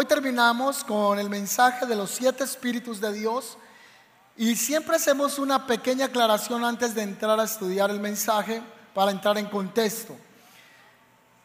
[0.00, 3.58] Hoy terminamos con el mensaje de los siete espíritus de Dios
[4.34, 8.62] y siempre hacemos una pequeña aclaración antes de entrar a estudiar el mensaje
[8.94, 10.16] para entrar en contexto.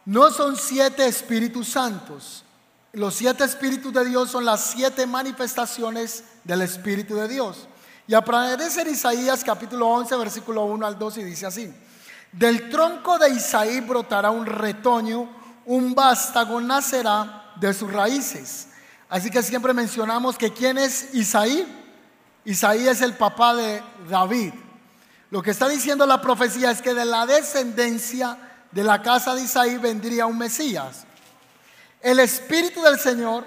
[0.06, 2.44] No son siete espíritus santos.
[2.94, 7.68] Los siete espíritus de Dios son las siete manifestaciones del Espíritu de Dios.
[8.08, 11.70] Y aparece en Isaías capítulo 11, versículo 1 al 2 y dice así.
[12.32, 15.28] Del tronco de Isaí brotará un retoño,
[15.66, 18.68] un vástago nacerá de sus raíces.
[19.08, 21.66] Así que siempre mencionamos que quién es Isaí.
[22.44, 24.52] Isaí es el papá de David.
[25.30, 28.38] Lo que está diciendo la profecía es que de la descendencia
[28.70, 31.04] de la casa de Isaí vendría un Mesías.
[32.00, 33.44] El Espíritu del Señor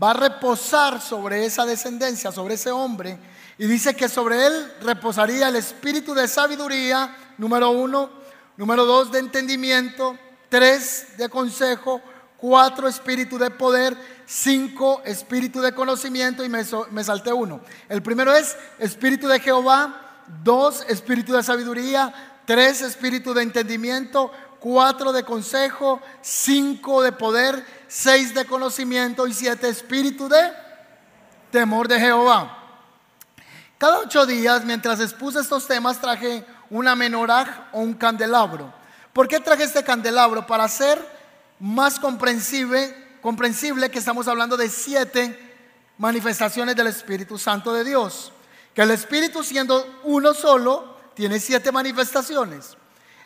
[0.00, 3.18] va a reposar sobre esa descendencia, sobre ese hombre,
[3.58, 8.10] y dice que sobre él reposaría el Espíritu de sabiduría, número uno,
[8.56, 12.00] número dos, de entendimiento, tres, de consejo,
[12.40, 13.96] cuatro, espíritu de poder,
[14.26, 17.60] cinco, espíritu de conocimiento, y me, me salté uno.
[17.88, 22.12] El primero es espíritu de Jehová, dos, espíritu de sabiduría,
[22.46, 29.68] tres, espíritu de entendimiento, cuatro de consejo, cinco de poder, seis de conocimiento y siete
[29.68, 30.52] espíritu de
[31.50, 32.56] temor de Jehová.
[33.78, 38.72] Cada ocho días, mientras expuse estos temas, traje una menoraj o un candelabro.
[39.12, 40.46] ¿Por qué traje este candelabro?
[40.46, 41.19] Para hacer
[41.60, 45.38] más comprensible, comprensible que estamos hablando de siete
[45.98, 48.32] manifestaciones del Espíritu Santo de Dios.
[48.74, 52.76] Que el Espíritu siendo uno solo, tiene siete manifestaciones.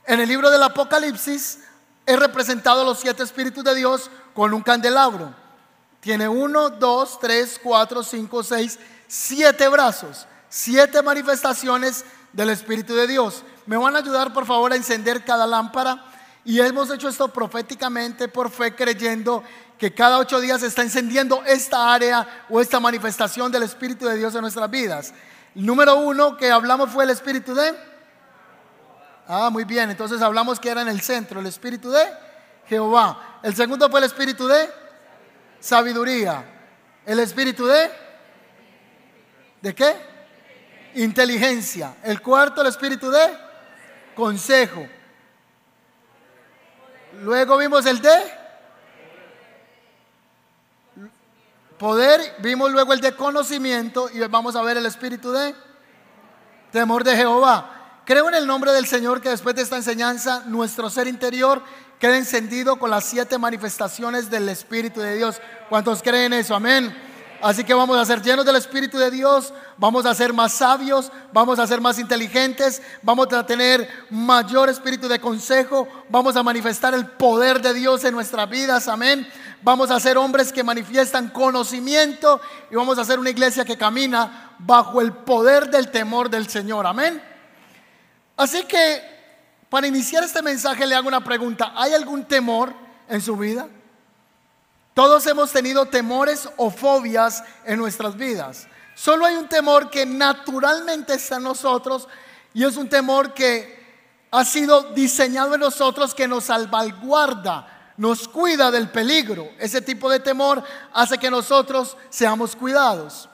[0.07, 1.61] En el libro del Apocalipsis
[2.07, 5.35] he representado los siete espíritus de Dios con un candelabro.
[6.01, 13.43] Tiene uno, dos, tres, cuatro, cinco, seis, siete brazos, siete manifestaciones del Espíritu de Dios.
[13.65, 16.05] Me van a ayudar por favor a encender cada lámpara.
[16.45, 19.43] Y hemos hecho esto proféticamente por fe, creyendo
[19.79, 24.17] que cada ocho días se está encendiendo esta área o esta manifestación del Espíritu de
[24.17, 25.15] Dios en nuestras vidas.
[25.55, 27.75] El número uno que hablamos fue el Espíritu de
[29.27, 29.91] Ah, muy bien.
[29.91, 32.05] Entonces hablamos que era en el centro, el espíritu de
[32.69, 33.41] Jehová.
[33.43, 34.69] El segundo fue el espíritu de
[35.61, 36.45] sabiduría.
[37.07, 37.91] El espíritu de
[39.63, 39.95] ¿De qué?
[40.97, 41.97] Inteligencia.
[42.03, 43.21] El cuarto, el espíritu de
[44.15, 44.87] consejo.
[47.23, 48.11] Luego vimos el de
[51.79, 55.55] poder, vimos luego el de conocimiento y vamos a ver el espíritu de
[56.73, 58.01] temor de Jehová.
[58.05, 61.63] Creo en el nombre del Señor que después de esta enseñanza nuestro ser interior
[61.99, 65.41] quede encendido con las siete manifestaciones del Espíritu de Dios.
[65.69, 66.55] ¿Cuántos creen eso?
[66.55, 66.95] Amén.
[67.45, 71.13] Así que vamos a ser llenos del Espíritu de Dios, vamos a ser más sabios,
[71.31, 76.95] vamos a ser más inteligentes, vamos a tener mayor espíritu de consejo, vamos a manifestar
[76.95, 79.29] el poder de Dios en nuestras vidas, amén.
[79.61, 82.41] Vamos a ser hombres que manifiestan conocimiento
[82.71, 86.87] y vamos a ser una iglesia que camina bajo el poder del temor del Señor,
[86.87, 87.23] amén.
[88.39, 89.03] Así que
[89.69, 91.75] para iniciar este mensaje le hago una pregunta.
[91.77, 92.73] ¿Hay algún temor
[93.07, 93.69] en su vida?
[94.95, 98.69] Todos hemos tenido temores o fobias en nuestras vidas.
[98.95, 102.09] Solo hay un temor que naturalmente está en nosotros
[102.55, 103.83] y es un temor que
[104.31, 109.49] ha sido diseñado en nosotros que nos salvaguarda, nos cuida del peligro.
[109.59, 110.63] Ese tipo de temor
[110.93, 113.29] hace que nosotros seamos cuidados.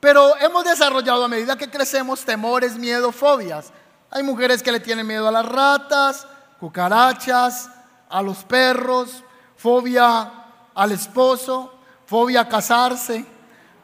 [0.00, 3.70] Pero hemos desarrollado a medida que crecemos temores, miedo, fobias.
[4.10, 6.26] Hay mujeres que le tienen miedo a las ratas,
[6.58, 7.68] cucarachas,
[8.08, 9.22] a los perros,
[9.56, 10.41] fobia
[10.74, 13.24] al esposo, fobia a casarse,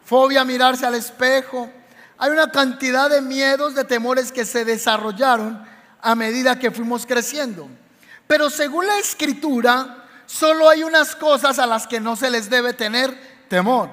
[0.05, 1.71] fobia a mirarse al espejo.
[2.19, 5.65] Hay una cantidad de miedos, de temores que se desarrollaron
[6.01, 7.69] a medida que fuimos creciendo.
[8.27, 12.73] Pero según la escritura, solo hay unas cosas a las que no se les debe
[12.75, 13.89] tener temor.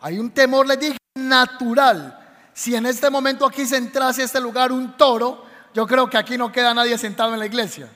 [0.00, 2.18] Hay un temor, les dije, natural.
[2.52, 5.44] Si en este momento aquí se entrase a este lugar un toro,
[5.74, 7.88] yo creo que aquí no queda nadie sentado en la iglesia.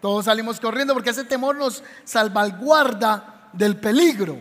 [0.00, 4.40] Todos salimos corriendo porque ese temor nos salvaguarda del peligro.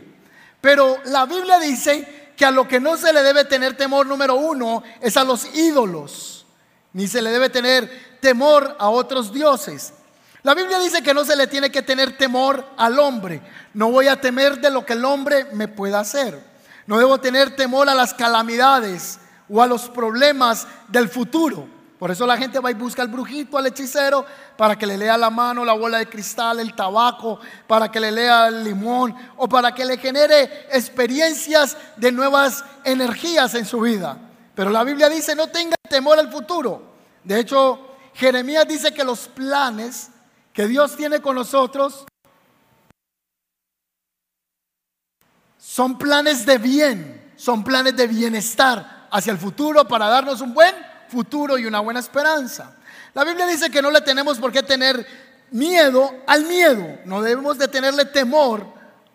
[0.61, 4.35] Pero la Biblia dice que a lo que no se le debe tener temor número
[4.35, 6.45] uno es a los ídolos,
[6.93, 9.93] ni se le debe tener temor a otros dioses.
[10.43, 13.41] La Biblia dice que no se le tiene que tener temor al hombre.
[13.73, 16.41] No voy a temer de lo que el hombre me pueda hacer.
[16.85, 19.19] No debo tener temor a las calamidades
[19.49, 21.76] o a los problemas del futuro.
[21.99, 24.23] Por eso la gente va y busca al brujito, al hechicero,
[24.55, 28.11] para que le lea la mano, la bola de cristal, el tabaco, para que le
[28.11, 34.15] lea el limón o para que le genere experiencias de nuevas energías en su vida.
[34.53, 36.83] Pero la Biblia dice, no tenga temor al futuro.
[37.23, 40.09] De hecho, Jeremías dice que los planes
[40.53, 42.05] que Dios tiene con nosotros
[45.57, 50.75] son planes de bien, son planes de bienestar hacia el futuro para darnos un buen
[51.09, 52.75] futuro y una buena esperanza.
[53.13, 55.05] La Biblia dice que no le tenemos por qué tener
[55.51, 58.65] miedo al miedo, no debemos de tenerle temor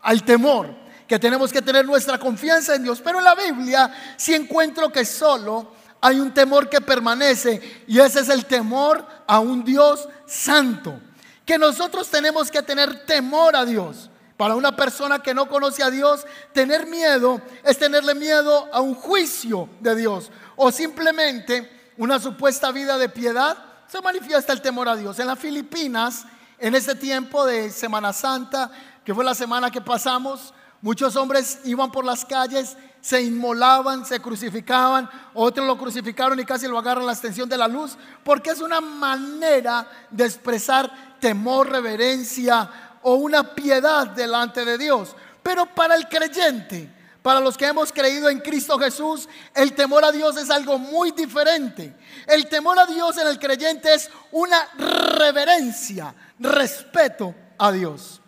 [0.00, 0.74] al temor,
[1.06, 3.00] que tenemos que tener nuestra confianza en Dios.
[3.02, 8.20] Pero en la Biblia sí encuentro que solo hay un temor que permanece y ese
[8.20, 10.98] es el temor a un Dios santo.
[11.46, 14.10] Que nosotros tenemos que tener temor a Dios.
[14.36, 18.94] Para una persona que no conoce a Dios, tener miedo es tenerle miedo a un
[18.94, 23.56] juicio de Dios o simplemente una supuesta vida de piedad.
[23.86, 25.18] Se manifiesta el temor a Dios.
[25.18, 26.24] En las Filipinas,
[26.58, 28.70] en ese tiempo de Semana Santa,
[29.04, 34.20] que fue la semana que pasamos, muchos hombres iban por las calles, se inmolaban, se
[34.20, 38.60] crucificaban, otros lo crucificaron y casi lo agarran la extensión de la luz, porque es
[38.60, 42.70] una manera de expresar temor, reverencia,
[43.02, 45.14] o una piedad delante de Dios.
[45.42, 46.91] Pero para el creyente,
[47.22, 51.12] para los que hemos creído en Cristo Jesús, el temor a Dios es algo muy
[51.12, 51.96] diferente.
[52.26, 58.20] El temor a Dios en el creyente es una reverencia, respeto a Dios.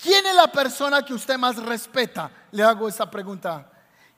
[0.00, 2.30] ¿Quién es la persona que usted más respeta?
[2.50, 3.70] Le hago esa pregunta.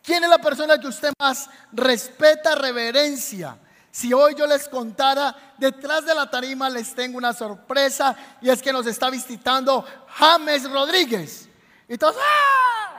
[0.02, 3.58] ¿Quién es la persona que usted más respeta, reverencia?
[3.90, 8.62] Si hoy yo les contara, detrás de la tarima les tengo una sorpresa y es
[8.62, 11.48] que nos está visitando James Rodríguez.
[11.88, 12.95] Y todos, ¡ah!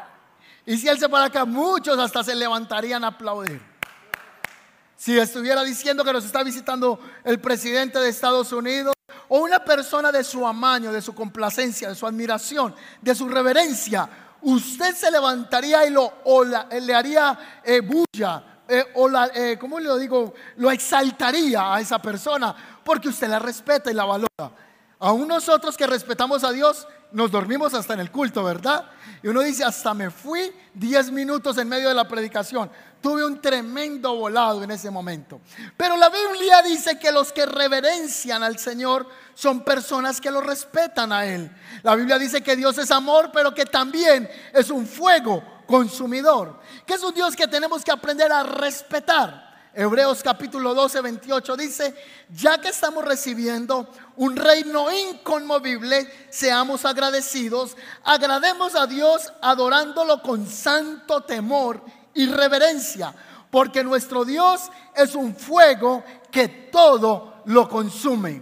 [0.68, 3.62] Y si él se para acá, muchos hasta se levantarían a aplaudir.
[4.98, 8.94] Si estuviera diciendo que nos está visitando el presidente de Estados Unidos
[9.30, 14.10] o una persona de su amaño, de su complacencia, de su admiración, de su reverencia,
[14.42, 16.12] usted se levantaría y lo,
[16.82, 20.34] le haría eh, bulla eh, o la, eh, ¿cómo le digo?
[20.58, 22.54] Lo exaltaría a esa persona
[22.84, 24.67] porque usted la respeta y la valora.
[25.00, 28.86] Aún nosotros que respetamos a Dios, nos dormimos hasta en el culto, ¿verdad?
[29.24, 32.70] Y uno dice, hasta me fui 10 minutos en medio de la predicación.
[33.02, 35.40] Tuve un tremendo volado en ese momento.
[35.78, 41.12] Pero la Biblia dice que los que reverencian al Señor son personas que lo respetan
[41.12, 41.50] a Él.
[41.84, 46.96] La Biblia dice que Dios es amor, pero que también es un fuego consumidor, que
[46.96, 49.47] es un Dios que tenemos que aprender a respetar.
[49.80, 51.94] Hebreos capítulo 12, 28 dice,
[52.34, 61.22] ya que estamos recibiendo un reino inconmovible, seamos agradecidos, agrademos a Dios adorándolo con santo
[61.22, 61.80] temor
[62.16, 63.14] y reverencia,
[63.52, 64.62] porque nuestro Dios
[64.96, 68.42] es un fuego que todo lo consume.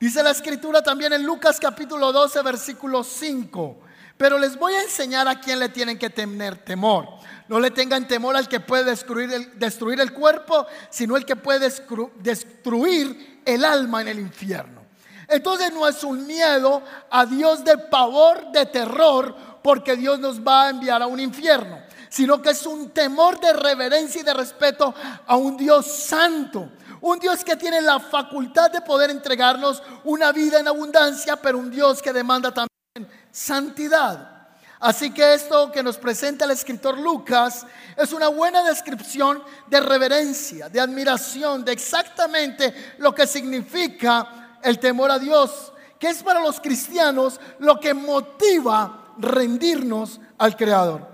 [0.00, 3.78] Dice la escritura también en Lucas capítulo 12, versículo 5.
[4.16, 7.21] Pero les voy a enseñar a quién le tienen que tener temor.
[7.48, 11.36] No le tengan temor al que puede destruir el, destruir el cuerpo, sino el que
[11.36, 11.70] puede
[12.20, 14.82] destruir el alma en el infierno.
[15.28, 20.64] Entonces no es un miedo a Dios de pavor, de terror, porque Dios nos va
[20.64, 24.94] a enviar a un infierno, sino que es un temor de reverencia y de respeto
[25.26, 26.70] a un Dios santo.
[27.00, 31.70] Un Dios que tiene la facultad de poder entregarnos una vida en abundancia, pero un
[31.70, 34.31] Dios que demanda también santidad.
[34.82, 37.64] Así que esto que nos presenta el escritor Lucas
[37.96, 45.12] es una buena descripción de reverencia, de admiración, de exactamente lo que significa el temor
[45.12, 51.06] a Dios, que es para los cristianos lo que motiva rendirnos al Creador.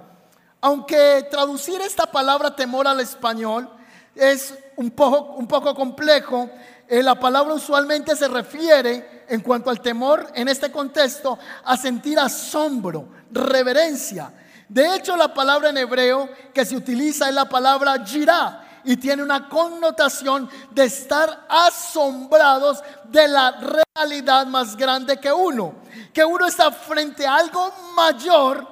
[0.63, 3.69] Aunque traducir esta palabra temor al español
[4.15, 6.49] es un poco, un poco complejo,
[6.89, 12.19] eh, la palabra usualmente se refiere, en cuanto al temor, en este contexto, a sentir
[12.19, 14.33] asombro, reverencia.
[14.69, 19.23] De hecho, la palabra en hebreo que se utiliza es la palabra jirá y tiene
[19.23, 25.75] una connotación de estar asombrados de la realidad más grande que uno,
[26.13, 28.67] que uno está frente a algo mayor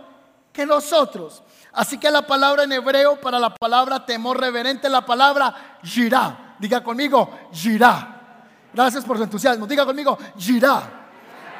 [0.52, 1.42] que nosotros.
[1.72, 6.56] Así que la palabra en hebreo para la palabra temor reverente la palabra jirá.
[6.58, 8.15] Diga conmigo, girá.
[8.76, 9.66] Gracias por su entusiasmo.
[9.66, 11.09] Diga conmigo, girá.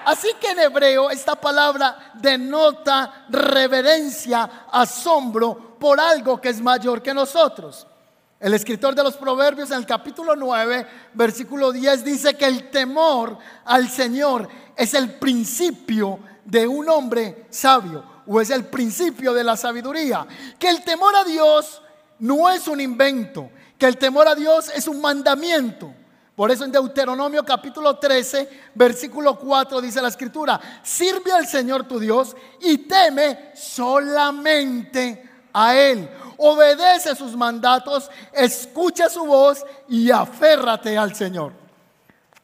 [0.05, 7.15] Así que en hebreo esta palabra denota reverencia, asombro por algo que es mayor que
[7.15, 7.87] nosotros.
[8.39, 13.39] El escritor de los Proverbios en el capítulo 9, versículo 10 dice que el temor
[13.65, 14.47] al Señor
[14.77, 20.27] es el principio de un hombre sabio o es el principio de la sabiduría.
[20.59, 21.81] Que el temor a Dios
[22.19, 25.95] no es un invento, que el temor a Dios es un mandamiento.
[26.37, 31.99] Por eso en Deuteronomio capítulo 13, versículo 4 dice la escritura, sirve al Señor tu
[31.99, 36.07] Dios y teme solamente a Él.
[36.37, 41.55] Obedece sus mandatos, escucha su voz y aférrate al Señor.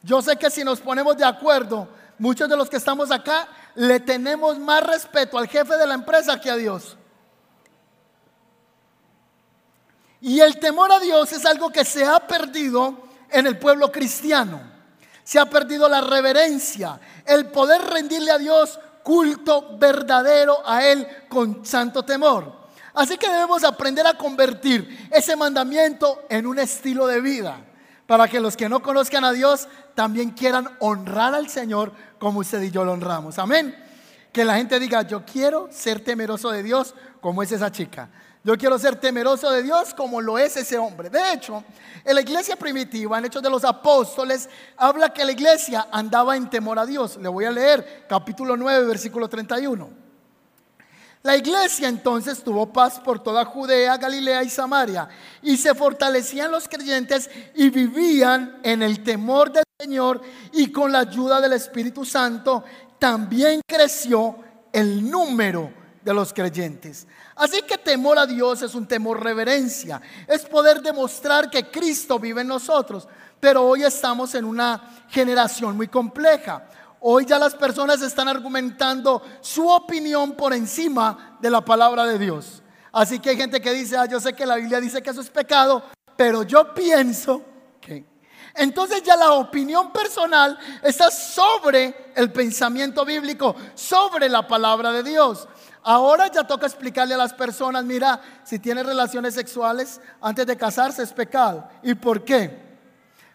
[0.03, 1.87] Yo sé que si nos ponemos de acuerdo,
[2.19, 6.41] muchos de los que estamos acá le tenemos más respeto al jefe de la empresa
[6.41, 6.97] que a Dios.
[10.23, 14.61] Y el temor a Dios es algo que se ha perdido en el pueblo cristiano.
[15.25, 21.65] Se ha perdido la reverencia, el poder rendirle a Dios culto verdadero a Él con
[21.65, 22.63] santo temor.
[22.95, 27.57] Así que debemos aprender a convertir ese mandamiento en un estilo de vida,
[28.07, 32.61] para que los que no conozcan a Dios también quieran honrar al Señor como usted
[32.63, 33.39] y yo lo honramos.
[33.39, 33.75] Amén.
[34.33, 38.11] Que la gente diga, yo quiero ser temeroso de Dios como es esa chica.
[38.45, 41.09] Yo quiero ser temeroso de Dios como lo es ese hombre.
[41.09, 41.63] De hecho,
[42.05, 46.51] en la iglesia primitiva, en Hechos de los Apóstoles, habla que la iglesia andaba en
[46.51, 47.17] temor a Dios.
[47.19, 50.03] Le voy a leer capítulo 9, versículo 31.
[51.23, 55.09] La iglesia entonces tuvo paz por toda Judea, Galilea y Samaria,
[55.41, 60.21] y se fortalecían los creyentes y vivían en el temor del Señor
[60.53, 62.65] y con la ayuda del Espíritu Santo
[62.99, 64.37] también creció
[64.73, 67.07] el número de los creyentes.
[67.37, 72.41] Así que temor a Dios es un temor reverencia, es poder demostrar que Cristo vive
[72.41, 73.09] en nosotros.
[73.41, 76.69] Pero hoy estamos en una generación muy compleja.
[77.01, 82.63] Hoy ya las personas están argumentando su opinión por encima de la palabra de Dios.
[82.93, 85.21] Así que hay gente que dice, ah, yo sé que la Biblia dice que eso
[85.21, 85.83] es pecado,
[86.17, 87.43] pero yo pienso
[87.81, 88.05] que...
[88.55, 95.49] Entonces ya la opinión personal está sobre el pensamiento bíblico, sobre la palabra de Dios.
[95.85, 101.03] Ahora ya toca explicarle a las personas, mira, si tienes relaciones sexuales antes de casarse
[101.03, 101.69] es pecado.
[101.83, 102.73] ¿Y por qué?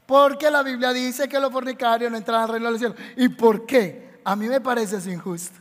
[0.05, 2.95] Porque la Biblia dice que los fornicarios no entran al reino del cielo.
[3.17, 4.21] ¿Y por qué?
[4.23, 5.59] A mí me parece injusto.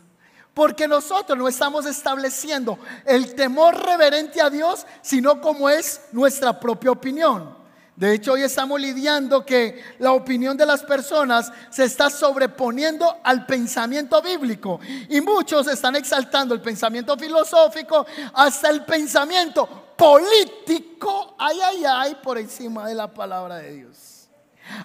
[0.55, 6.93] Porque nosotros no estamos estableciendo el temor reverente a Dios, sino como es nuestra propia
[6.93, 7.56] opinión.
[7.97, 13.47] De hecho, hoy estamos lidiando que la opinión de las personas se está sobreponiendo al
[13.47, 14.79] pensamiento bíblico.
[15.09, 22.37] Y muchos están exaltando el pensamiento filosófico hasta el pensamiento político, ay, ay, ay, por
[22.37, 24.29] encima de la palabra de Dios.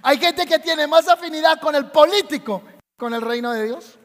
[0.02, 2.64] Hay gente que tiene más afinidad con el político,
[2.96, 3.98] con el reino de Dios.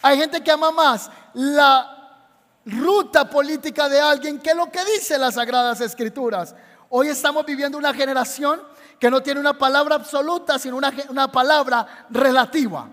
[0.00, 1.98] Hay gente que ama más la
[2.64, 6.54] ruta política de alguien que lo que dice las sagradas escrituras.
[6.90, 8.62] Hoy estamos viviendo una generación
[8.98, 12.88] que no tiene una palabra absoluta, sino una, una palabra relativa.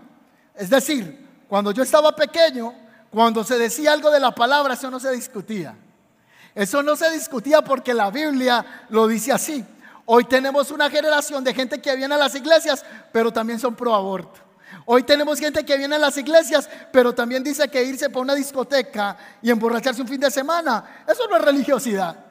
[0.54, 2.74] Es decir, cuando yo estaba pequeño,
[3.10, 5.76] cuando se decía algo de la palabra, eso no se discutía.
[6.54, 9.64] Eso no se discutía porque la Biblia lo dice así.
[10.06, 13.96] Hoy tenemos una generación de gente que viene a las iglesias, pero también son pro
[13.96, 14.42] aborto.
[14.86, 18.36] Hoy tenemos gente que viene a las iglesias, pero también dice que irse para una
[18.36, 22.25] discoteca y emborracharse un fin de semana, eso no es religiosidad.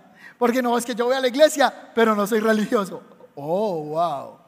[0.44, 3.00] Porque no es que yo voy a la iglesia, pero no soy religioso.
[3.34, 4.38] Oh, wow.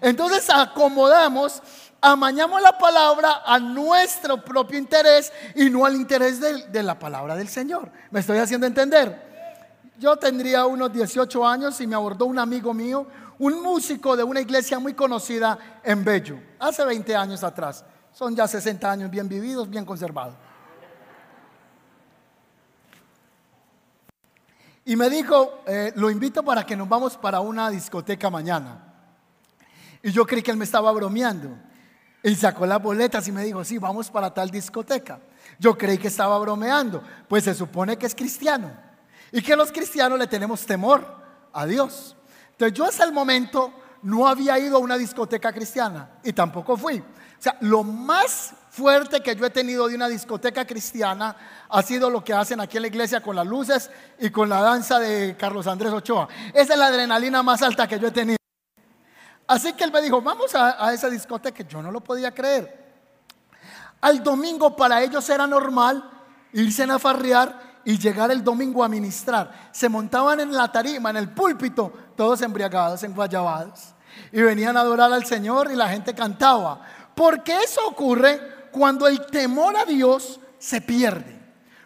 [0.00, 1.60] Entonces acomodamos,
[2.00, 7.34] amañamos la palabra a nuestro propio interés y no al interés de, de la palabra
[7.34, 7.90] del Señor.
[8.12, 9.90] ¿Me estoy haciendo entender?
[9.98, 13.08] Yo tendría unos 18 años y me abordó un amigo mío,
[13.40, 17.84] un músico de una iglesia muy conocida en Bello, hace 20 años atrás.
[18.12, 20.36] Son ya 60 años bien vividos, bien conservados.
[24.84, 28.94] Y me dijo, eh, lo invito para que nos vamos para una discoteca mañana.
[30.02, 31.56] Y yo creí que él me estaba bromeando.
[32.22, 35.20] Y sacó las boletas y me dijo, sí, vamos para tal discoteca.
[35.58, 38.70] Yo creí que estaba bromeando, pues se supone que es cristiano
[39.32, 41.06] y que los cristianos le tenemos temor
[41.52, 42.16] a Dios.
[42.52, 43.72] Entonces yo hasta el momento
[44.02, 46.98] no había ido a una discoteca cristiana y tampoco fui.
[46.98, 51.36] O sea, lo más fuerte que yo he tenido de una discoteca cristiana
[51.68, 54.62] ha sido lo que hacen aquí en la iglesia con las luces y con la
[54.62, 56.26] danza de Carlos Andrés Ochoa.
[56.54, 58.38] Esa es la adrenalina más alta que yo he tenido.
[59.46, 61.62] Así que él me dijo, vamos a, esa discoteca.
[61.64, 62.94] Yo no lo podía creer.
[64.00, 66.08] Al domingo para ellos era normal
[66.54, 69.68] irse a farrear y llegar el domingo a ministrar.
[69.70, 73.94] Se montaban en la tarima, en el púlpito, todos embriagados, enguayabados.
[74.32, 76.80] Y venían a adorar al Señor y la gente cantaba.
[77.14, 81.40] Porque eso ocurre cuando el temor a Dios se pierde.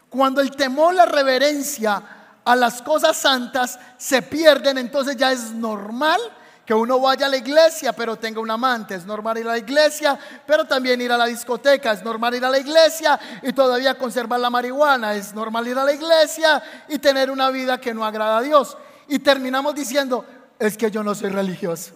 [0.09, 2.03] Cuando el temor, la reverencia
[2.45, 6.21] a las cosas santas se pierden, entonces ya es normal
[6.65, 8.97] que uno vaya a la iglesia pero tenga un amante.
[8.97, 11.93] Es normal ir a la iglesia, pero también ir a la discoteca.
[11.93, 15.15] Es normal ir a la iglesia y todavía conservar la marihuana.
[15.15, 18.77] Es normal ir a la iglesia y tener una vida que no agrada a Dios.
[19.09, 20.25] Y terminamos diciendo,
[20.59, 21.95] es que yo no soy religioso.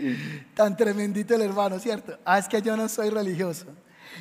[0.54, 2.18] Tan tremendito el hermano, ¿cierto?
[2.24, 3.66] Ah, es que yo no soy religioso.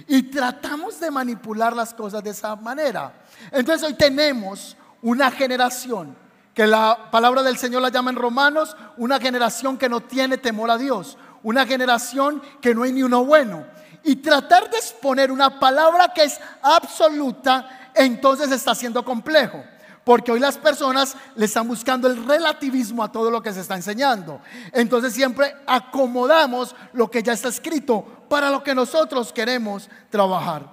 [0.07, 3.13] Y tratamos de manipular las cosas de esa manera.
[3.51, 6.15] Entonces hoy tenemos una generación
[6.53, 10.69] que la palabra del Señor la llama en Romanos una generación que no tiene temor
[10.69, 13.65] a Dios, una generación que no hay ni uno bueno.
[14.03, 19.63] Y tratar de exponer una palabra que es absoluta, entonces está siendo complejo.
[20.09, 23.75] Porque hoy las personas le están buscando el relativismo a todo lo que se está
[23.75, 24.41] enseñando.
[24.73, 30.67] Entonces siempre acomodamos lo que ya está escrito para lo que nosotros queremos trabajar.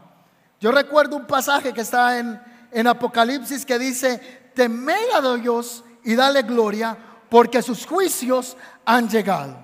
[0.58, 2.40] Yo recuerdo un pasaje que está en,
[2.72, 6.96] en Apocalipsis que dice, temed a Dios y dale gloria
[7.28, 9.54] porque sus juicios han llegado.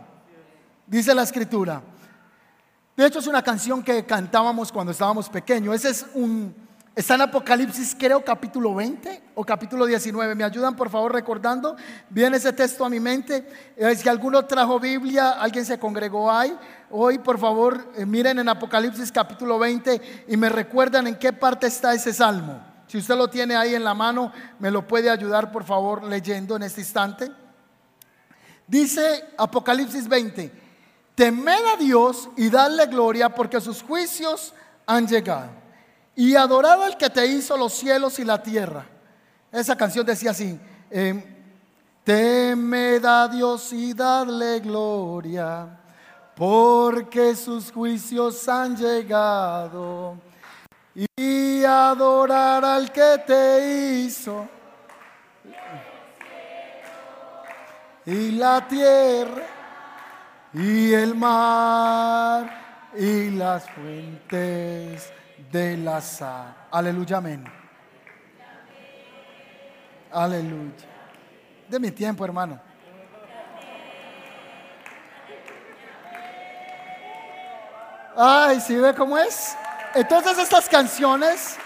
[0.87, 1.81] Dice la escritura.
[2.95, 5.77] De hecho es una canción que cantábamos cuando estábamos pequeños.
[5.77, 6.55] Ese es un
[6.95, 10.35] Está en Apocalipsis, creo, capítulo 20 o capítulo 19.
[10.35, 11.75] ¿Me ayudan, por favor, recordando?
[12.11, 13.49] Viene ese texto a mi mente.
[13.79, 16.55] Eh, si alguno trajo Biblia, alguien se congregó ahí.
[16.91, 21.67] Hoy, por favor, eh, miren en Apocalipsis capítulo 20 y me recuerdan en qué parte
[21.67, 22.63] está ese salmo.
[22.89, 26.57] Si usted lo tiene ahí en la mano, me lo puede ayudar, por favor, leyendo
[26.57, 27.33] en este instante.
[28.67, 30.53] Dice Apocalipsis 20,
[31.15, 34.53] temed a Dios y dadle gloria porque sus juicios
[34.85, 35.62] han llegado
[36.15, 38.85] y adoraba al que te hizo los cielos y la tierra.
[39.51, 40.59] Esa canción decía así,
[40.91, 41.25] eh,
[42.05, 45.79] temed a Dios y darle gloria,
[46.35, 50.17] porque sus juicios han llegado.
[51.17, 54.47] Y adorar al que te hizo.
[58.05, 59.47] Y la tierra
[60.53, 65.11] y el mar y las fuentes
[65.53, 66.55] de la sal.
[66.71, 67.45] Aleluya, amén.
[70.11, 70.73] Aleluya.
[71.69, 72.59] De mi tiempo, hermano.
[78.17, 79.55] Ay, ¿sí ve cómo es?
[79.95, 81.57] Entonces estas canciones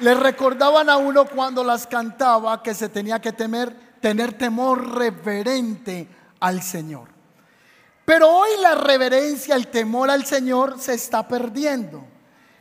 [0.00, 6.08] le recordaban a uno cuando las cantaba que se tenía que temer, tener temor reverente
[6.40, 7.08] al Señor.
[8.04, 12.13] Pero hoy la reverencia, el temor al Señor se está perdiendo.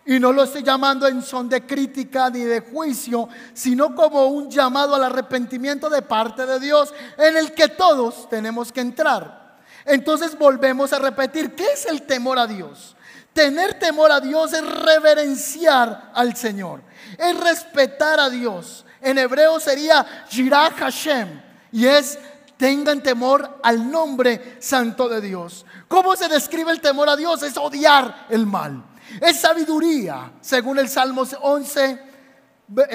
[0.05, 4.49] Y no lo estoy llamando en son de crítica ni de juicio, sino como un
[4.49, 9.57] llamado al arrepentimiento de parte de Dios en el que todos tenemos que entrar.
[9.85, 12.95] Entonces volvemos a repetir, ¿qué es el temor a Dios?
[13.33, 16.81] Tener temor a Dios es reverenciar al Señor,
[17.17, 18.85] es respetar a Dios.
[19.01, 22.19] En hebreo sería Jirah Hashem y es
[22.57, 25.65] tengan temor al nombre santo de Dios.
[25.87, 27.41] ¿Cómo se describe el temor a Dios?
[27.43, 28.83] Es odiar el mal.
[29.21, 31.99] Es sabiduría, según el Salmo 11,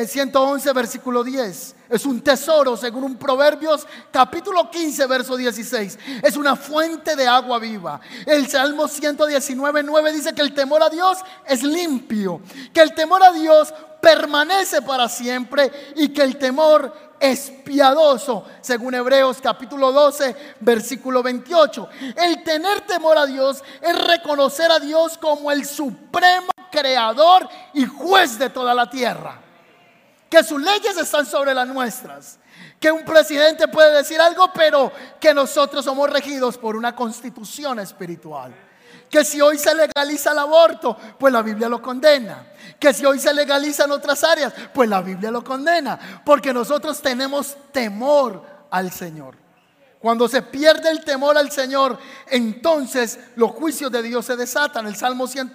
[0.07, 1.77] 111, versículo 10.
[1.89, 5.99] Es un tesoro, según un Proverbios capítulo 15, verso 16.
[6.23, 8.01] Es una fuente de agua viva.
[8.27, 12.41] El Salmo 119, 9 dice que el temor a Dios es limpio,
[12.73, 18.95] que el temor a Dios permanece para siempre y que el temor es piadoso, según
[18.95, 21.89] Hebreos capítulo 12, versículo 28.
[22.17, 28.39] El tener temor a Dios es reconocer a Dios como el supremo creador y juez
[28.39, 29.41] de toda la tierra.
[30.31, 32.39] Que sus leyes están sobre las nuestras.
[32.79, 38.55] Que un presidente puede decir algo, pero que nosotros somos regidos por una constitución espiritual
[39.09, 42.47] que si hoy se legaliza el aborto, pues la Biblia lo condena.
[42.79, 46.23] Que si hoy se legaliza en otras áreas, pues la Biblia lo condena.
[46.25, 49.37] Porque nosotros tenemos temor al Señor.
[49.99, 54.87] Cuando se pierde el temor al Señor, entonces los juicios de Dios se desatan.
[54.87, 55.53] El Salmo 100,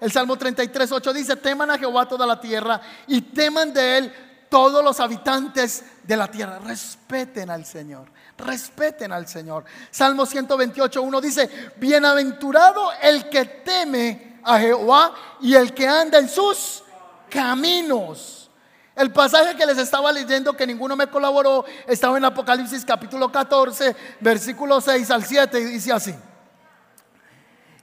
[0.00, 4.12] el Salmo 33, 8 dice, teman a Jehová toda la tierra y teman de él
[4.50, 6.58] todos los habitantes de la tierra.
[6.58, 9.64] Respeten al Señor respeten al Señor.
[9.90, 16.28] Salmo 128, 1 dice, bienaventurado el que teme a Jehová y el que anda en
[16.28, 16.82] sus
[17.28, 18.48] caminos.
[18.94, 23.94] El pasaje que les estaba leyendo, que ninguno me colaboró, estaba en Apocalipsis capítulo 14,
[24.20, 26.14] versículo 6 al 7, y dice así.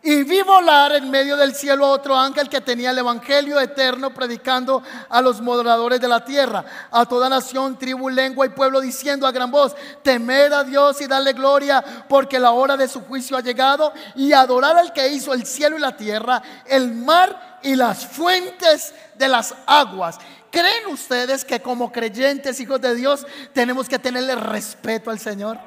[0.05, 4.83] Y vi volar en medio del cielo otro ángel que tenía el evangelio eterno predicando
[5.07, 9.31] a los moderadores de la tierra, a toda nación, tribu, lengua y pueblo, diciendo a
[9.31, 13.41] gran voz, temer a Dios y darle gloria, porque la hora de su juicio ha
[13.41, 18.05] llegado, y adorar al que hizo el cielo y la tierra, el mar y las
[18.05, 20.19] fuentes de las aguas.
[20.53, 25.57] ¿Creen ustedes que como creyentes, hijos de Dios, tenemos que tenerle respeto al Señor?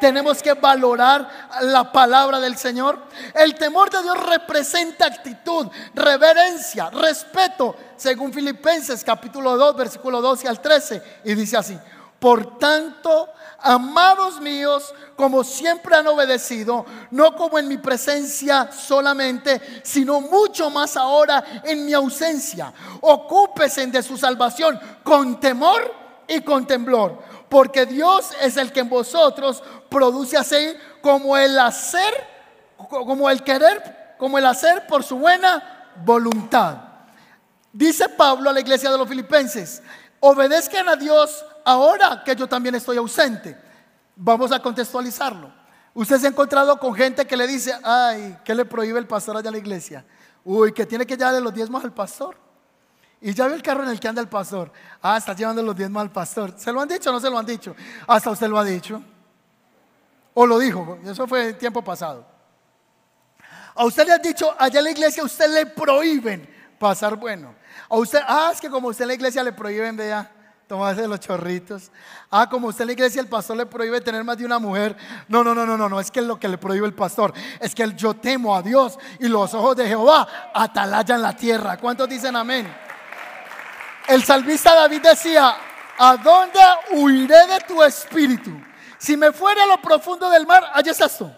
[0.00, 3.08] Tenemos que valorar la palabra del Señor.
[3.34, 10.60] El temor de Dios representa actitud, reverencia, respeto, según Filipenses capítulo 2, versículo 12 al
[10.60, 11.02] 13.
[11.24, 11.76] Y dice así,
[12.20, 13.28] por tanto,
[13.66, 20.96] amados míos, como siempre han obedecido, no como en mi presencia solamente, sino mucho más
[20.96, 22.72] ahora en mi ausencia.
[23.00, 25.92] Ocúpesen de su salvación con temor
[26.28, 32.14] y con temblor, porque Dios es el que en vosotros produce así como el hacer,
[32.76, 36.76] como el querer, como el hacer por su buena voluntad.
[37.72, 39.82] Dice Pablo a la iglesia de los filipenses,
[40.20, 43.58] obedezcan a Dios ahora que yo también estoy ausente.
[44.14, 45.52] Vamos a contextualizarlo.
[45.92, 49.36] Usted se ha encontrado con gente que le dice, ay, ¿qué le prohíbe el pastor
[49.36, 50.04] allá en la iglesia?
[50.44, 52.36] Uy, que tiene que llevarle los diezmos al pastor.
[53.20, 54.70] Y ya ve el carro en el que anda el pastor.
[55.02, 56.54] Ah, está llevando los diezmos al pastor.
[56.56, 57.74] ¿Se lo han dicho o no se lo han dicho?
[58.06, 59.02] Hasta usted lo ha dicho.
[60.34, 60.98] O lo dijo.
[61.04, 62.26] Eso fue tiempo pasado.
[63.74, 66.48] A usted le han dicho, allá en la iglesia a usted le prohíben
[66.78, 67.54] pasar bueno.
[67.88, 70.30] A usted, ah, es que como usted en la iglesia le prohíben, vea,
[70.66, 71.90] tomarse los chorritos.
[72.30, 74.96] Ah, como usted en la iglesia el pastor le prohíbe tener más de una mujer.
[75.28, 77.74] No, no, no, no, no, no, es que lo que le prohíbe el pastor es
[77.74, 81.76] que yo temo a Dios y los ojos de Jehová atalayan la tierra.
[81.76, 82.72] ¿Cuántos dicen amén?
[84.08, 85.56] El salmista David decía,
[85.98, 86.60] ¿a dónde
[86.92, 88.52] huiré de tu espíritu?
[88.98, 91.30] Si me fuera a lo profundo del mar, allá estás tú.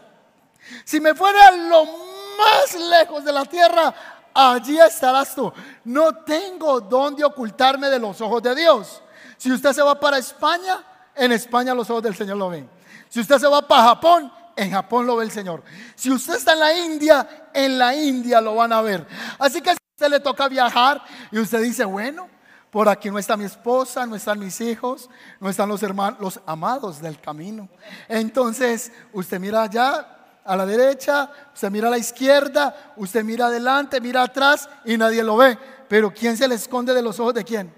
[0.84, 3.94] Si me fuera a lo más lejos de la tierra,
[4.34, 5.52] allí estarás tú.
[5.84, 9.02] No tengo dónde ocultarme de los ojos de Dios.
[9.38, 12.68] Si usted se va para España, en España los ojos del Señor lo ven.
[13.08, 15.62] Si usted se va para Japón, en Japón lo ve el Señor.
[15.94, 19.06] Si usted está en la India, en la India lo van a ver.
[19.38, 22.28] Así que si usted le toca viajar y usted dice, bueno,
[22.70, 25.08] por aquí no está mi esposa, no están mis hijos,
[25.40, 27.68] no están los hermanos, los amados del camino.
[28.08, 34.00] Entonces, usted mira allá a la derecha, usted mira a la izquierda, usted mira adelante,
[34.00, 35.56] mira atrás y nadie lo ve.
[35.88, 37.77] Pero ¿quién se le esconde de los ojos de quién?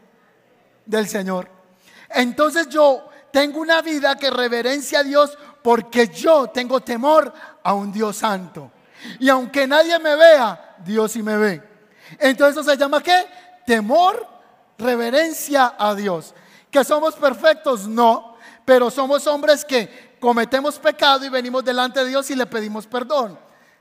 [0.87, 1.49] Del Señor.
[2.09, 7.93] Entonces yo tengo una vida que reverencia a Dios porque yo tengo temor a un
[7.93, 8.71] Dios santo.
[9.19, 11.63] Y aunque nadie me vea, Dios sí me ve.
[12.19, 13.27] Entonces eso se llama qué?
[13.67, 14.27] Temor,
[14.79, 16.35] reverencia a Dios.
[16.71, 17.87] ¿Que somos perfectos?
[17.87, 22.87] No, pero somos hombres que cometemos pecado y venimos delante de Dios y le pedimos
[22.87, 23.39] perdón.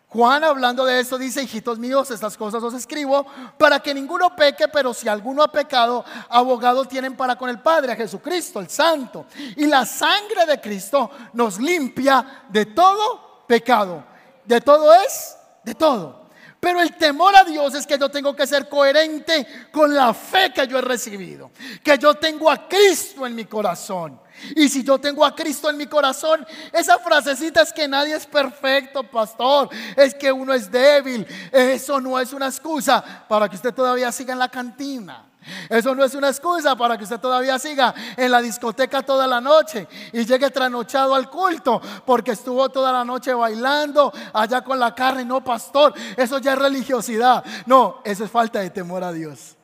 [0.10, 3.28] Juan hablando de esto dice, hijitos míos, estas cosas os escribo
[3.60, 7.92] para que ninguno peque, pero si alguno ha pecado, abogado tienen para con el Padre,
[7.92, 9.28] a Jesucristo, el Santo.
[9.56, 14.04] Y la sangre de Cristo nos limpia de todo pecado.
[14.46, 16.19] De todo es, de todo.
[16.60, 20.52] Pero el temor a Dios es que yo tengo que ser coherente con la fe
[20.54, 21.52] que yo he recibido.
[21.82, 24.20] Que yo tengo a Cristo en mi corazón.
[24.56, 28.26] Y si yo tengo a Cristo en mi corazón, esa frasecita es que nadie es
[28.26, 31.26] perfecto, pastor, es que uno es débil.
[31.52, 35.29] Eso no es una excusa para que usted todavía siga en la cantina.
[35.70, 39.42] Eso no es una excusa para que usted todavía siga en la discoteca toda la
[39.42, 44.94] noche y llegue tranochado al culto porque estuvo toda la noche bailando allá con la
[44.94, 45.26] carne.
[45.26, 47.44] No, pastor, eso ya es religiosidad.
[47.66, 49.56] No, eso es falta de temor a Dios.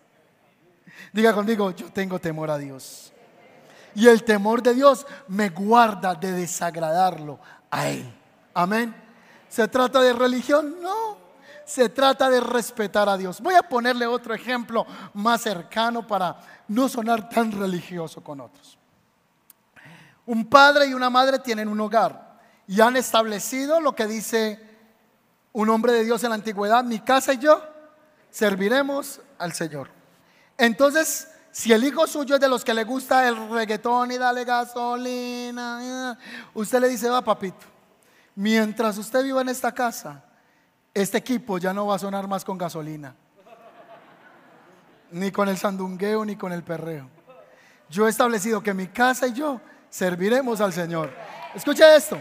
[1.11, 3.13] Diga conmigo, yo tengo temor a Dios.
[3.95, 7.39] Y el temor de Dios me guarda de desagradarlo
[7.71, 8.13] a Él.
[8.53, 8.93] Amén.
[9.47, 10.75] ¿Se trata de religión?
[10.81, 11.24] No.
[11.65, 13.41] Se trata de respetar a Dios.
[13.41, 18.77] Voy a ponerle otro ejemplo más cercano para no sonar tan religioso con otros.
[20.25, 24.59] Un padre y una madre tienen un hogar y han establecido lo que dice
[25.53, 27.63] un hombre de Dios en la antigüedad, mi casa y yo
[28.29, 29.89] serviremos al Señor.
[30.57, 34.43] Entonces, si el hijo suyo es de los que le gusta el reggaetón y dale
[34.43, 36.19] gasolina,
[36.53, 37.65] usted le dice, va papito,
[38.35, 40.24] mientras usted viva en esta casa,
[40.95, 43.13] este equipo ya no va a sonar más con gasolina,
[45.11, 47.09] ni con el sandungueo, ni con el perreo.
[47.89, 51.11] Yo he establecido que mi casa y yo serviremos al Señor.
[51.53, 52.17] Escuche esto.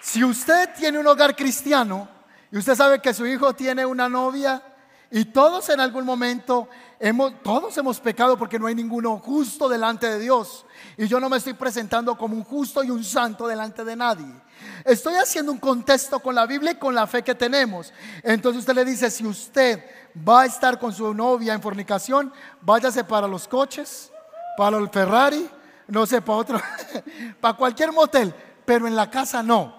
[0.00, 2.06] Si usted tiene un hogar cristiano
[2.52, 4.62] y usted sabe que su hijo tiene una novia
[5.10, 6.68] y todos en algún momento
[7.00, 10.66] hemos, todos hemos pecado porque no hay ninguno justo delante de Dios.
[10.98, 14.47] Y yo no me estoy presentando como un justo y un santo delante de nadie.
[14.84, 17.92] Estoy haciendo un contexto con la Biblia y con la fe que tenemos.
[18.22, 19.82] Entonces usted le dice, si usted
[20.28, 24.10] va a estar con su novia en fornicación, váyase para los coches,
[24.56, 25.48] para el Ferrari,
[25.88, 26.60] no sé, para otro,
[27.40, 29.78] para cualquier motel, pero en la casa no.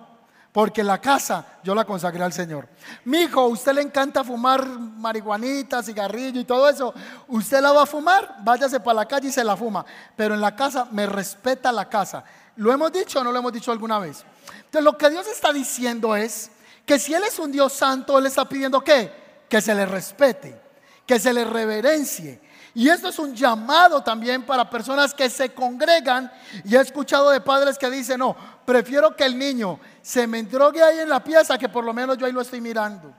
[0.52, 2.68] Porque la casa yo la consagré al Señor.
[3.06, 6.92] Mi hijo, usted le encanta fumar marihuanita, cigarrillo y todo eso.
[7.28, 9.86] Usted la va a fumar, váyase para la calle y se la fuma.
[10.16, 12.24] Pero en la casa me respeta la casa.
[12.60, 14.26] ¿Lo hemos dicho o no lo hemos dicho alguna vez?
[14.58, 16.52] Entonces lo que Dios está diciendo es
[16.86, 19.14] que si Él es un Dios santo, Él está pidiendo que,
[19.62, 20.60] se le respete,
[21.06, 22.42] que se le reverencie,
[22.76, 26.32] y esto es un llamado también para personas que se congregan.
[26.66, 30.84] Y he escuchado de padres que dicen, no, prefiero que el niño se me drogue
[30.84, 33.14] ahí en la pieza que por lo menos yo ahí lo estoy mirando.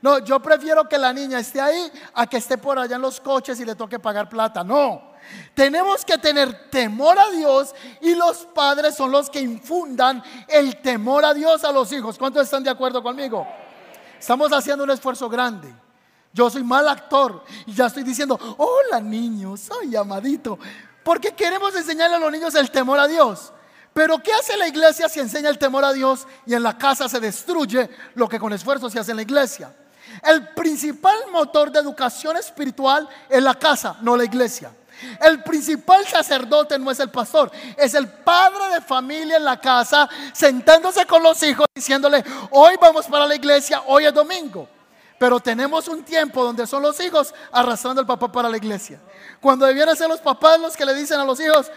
[0.00, 3.20] No, yo prefiero que la niña esté ahí a que esté por allá en los
[3.20, 4.64] coches y le toque pagar plata.
[4.64, 5.12] No,
[5.54, 11.24] tenemos que tener temor a Dios y los padres son los que infundan el temor
[11.24, 12.18] a Dios a los hijos.
[12.18, 13.46] ¿Cuántos están de acuerdo conmigo?
[14.18, 15.72] Estamos haciendo un esfuerzo grande.
[16.32, 20.58] Yo soy mal actor y ya estoy diciendo, hola niños, soy amadito.
[21.02, 23.52] Porque queremos enseñarle a los niños el temor a Dios.
[23.94, 27.08] Pero ¿qué hace la iglesia si enseña el temor a Dios y en la casa
[27.08, 29.74] se destruye lo que con esfuerzo se hace en la iglesia?
[30.22, 34.70] El principal motor de educación espiritual es la casa, no la iglesia.
[35.20, 40.08] El principal sacerdote no es el pastor, es el padre de familia en la casa,
[40.32, 44.68] sentándose con los hijos, diciéndole, hoy vamos para la iglesia, hoy es domingo.
[45.18, 49.00] Pero tenemos un tiempo donde son los hijos arrastrando al papá para la iglesia.
[49.40, 51.70] Cuando debieran ser los papás los que le dicen a los hijos,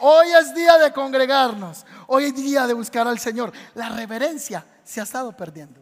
[0.00, 3.52] hoy es día de congregarnos, hoy es día de buscar al Señor.
[3.74, 5.80] La reverencia se ha estado perdiendo.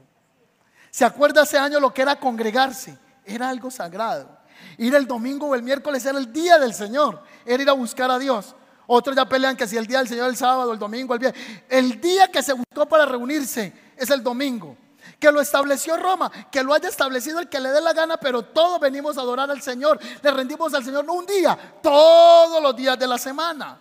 [0.90, 2.98] ¿Se acuerda hace años lo que era congregarse?
[3.24, 4.41] Era algo sagrado.
[4.78, 8.10] Ir el domingo o el miércoles era el día del Señor, era ir a buscar
[8.10, 8.54] a Dios.
[8.86, 11.42] Otros ya pelean que si el día del Señor el sábado, el domingo, el viernes.
[11.68, 14.76] El día que se buscó para reunirse es el domingo.
[15.18, 18.42] Que lo estableció Roma, que lo haya establecido el que le dé la gana, pero
[18.42, 19.98] todos venimos a adorar al Señor.
[20.20, 23.78] Le rendimos al Señor no un día, todos los días de la semana.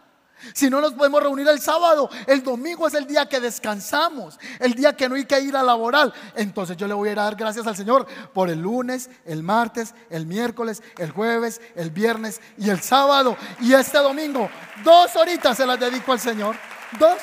[0.53, 4.73] Si no nos podemos reunir el sábado, el domingo es el día que descansamos, el
[4.73, 6.11] día que no hay que ir a laborar.
[6.35, 10.25] Entonces yo le voy a dar gracias al Señor por el lunes, el martes, el
[10.25, 13.37] miércoles, el jueves, el viernes y el sábado.
[13.59, 14.49] Y este domingo,
[14.83, 16.55] dos horitas se las dedico al Señor.
[16.99, 17.17] Dos.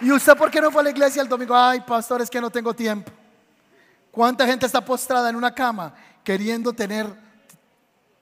[0.00, 1.54] ¿Y usted por qué no fue a la iglesia el domingo?
[1.54, 3.12] Ay, pastor, es que no tengo tiempo.
[4.10, 5.94] ¿Cuánta gente está postrada en una cama
[6.24, 7.06] queriendo tener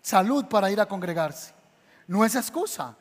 [0.03, 1.58] salud para ir a congregarse?
[2.09, 2.97] No es excusa.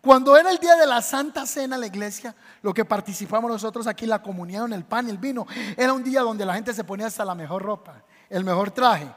[0.00, 4.04] Cuando era el día de la Santa Cena la iglesia, lo que participamos nosotros aquí,
[4.04, 5.46] la comunión, el pan el vino,
[5.76, 9.08] era un día donde la gente se ponía hasta la mejor ropa, el mejor traje.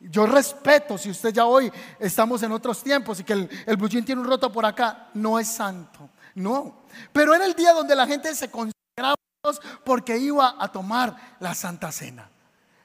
[0.00, 4.22] Yo respeto si usted ya hoy estamos en otros tiempos y que el, bullín tiene
[4.22, 6.84] un roto por acá, no es santo, no.
[7.12, 9.16] Pero era el día donde la gente se consagraba
[9.84, 12.30] porque iba a tomar la Santa Cena.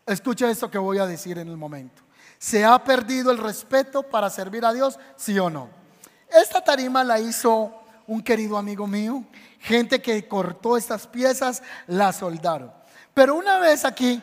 [0.06, 2.04] Escucha esto que voy a decir en el momento.
[2.38, 5.00] ¿Se ha perdido el respeto para servir a Dios?
[5.16, 5.79] ¿Sí o no?
[6.30, 7.74] Esta tarima la hizo
[8.08, 9.24] un querido amigo mío,
[9.60, 12.72] gente que cortó estas piezas, la soldaron.
[13.14, 14.22] Pero una vez aquí,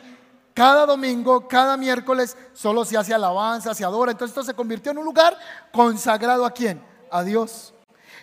[0.53, 4.11] cada domingo, cada miércoles, solo se hace alabanza, se adora.
[4.11, 5.37] Entonces esto se convirtió en un lugar
[5.71, 6.81] consagrado a quién?
[7.11, 7.73] A Dios.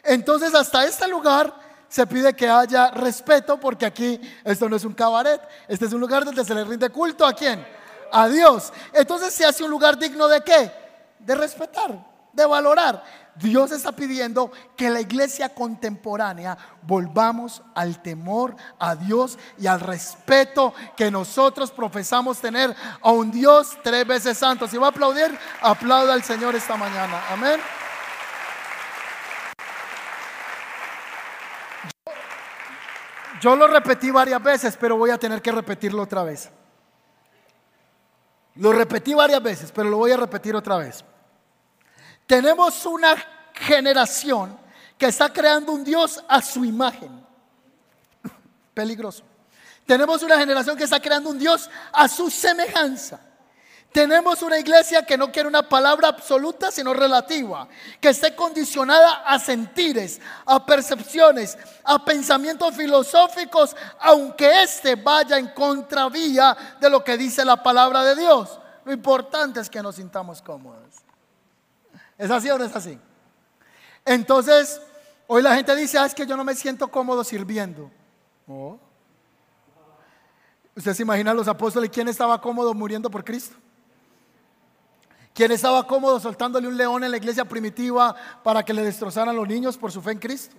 [0.02, 1.54] Entonces hasta este lugar
[1.88, 6.00] se pide que haya respeto porque aquí esto no es un cabaret, este es un
[6.00, 7.64] lugar donde se le rinde culto a quién?
[8.10, 8.72] A Dios.
[8.92, 10.72] Entonces se hace un lugar digno de qué?
[11.20, 13.04] De respetar, de valorar.
[13.36, 20.72] Dios está pidiendo que la iglesia contemporánea volvamos al temor a Dios y al respeto
[20.96, 24.68] que nosotros profesamos tener a un Dios tres veces santo.
[24.68, 27.22] Si va a aplaudir, aplauda al Señor esta mañana.
[27.30, 27.60] Amén.
[33.40, 36.50] Yo lo repetí varias veces, pero voy a tener que repetirlo otra vez.
[38.54, 41.04] Lo repetí varias veces, pero lo voy a repetir otra vez.
[42.26, 43.16] Tenemos una
[43.54, 44.58] generación
[44.96, 47.24] que está creando un Dios a su imagen.
[48.74, 49.24] Peligroso.
[49.86, 53.20] Tenemos una generación que está creando un Dios a su semejanza.
[53.92, 57.68] Tenemos una iglesia que no quiere una palabra absoluta, sino relativa,
[58.00, 66.56] que esté condicionada a sentires, a percepciones, a pensamientos filosóficos, aunque éste vaya en contravía
[66.80, 68.58] de lo que dice la palabra de Dios.
[68.84, 70.83] Lo importante es que nos sintamos cómodos.
[72.18, 72.98] ¿Es así o no es así?
[74.04, 74.80] Entonces,
[75.26, 77.90] hoy la gente dice, ah, es que yo no me siento cómodo sirviendo.
[78.46, 78.78] Oh.
[80.76, 83.56] ¿Usted se imagina a los apóstoles quién estaba cómodo muriendo por Cristo?
[85.32, 89.48] ¿Quién estaba cómodo soltándole un león en la iglesia primitiva para que le destrozaran los
[89.48, 90.54] niños por su fe en Cristo?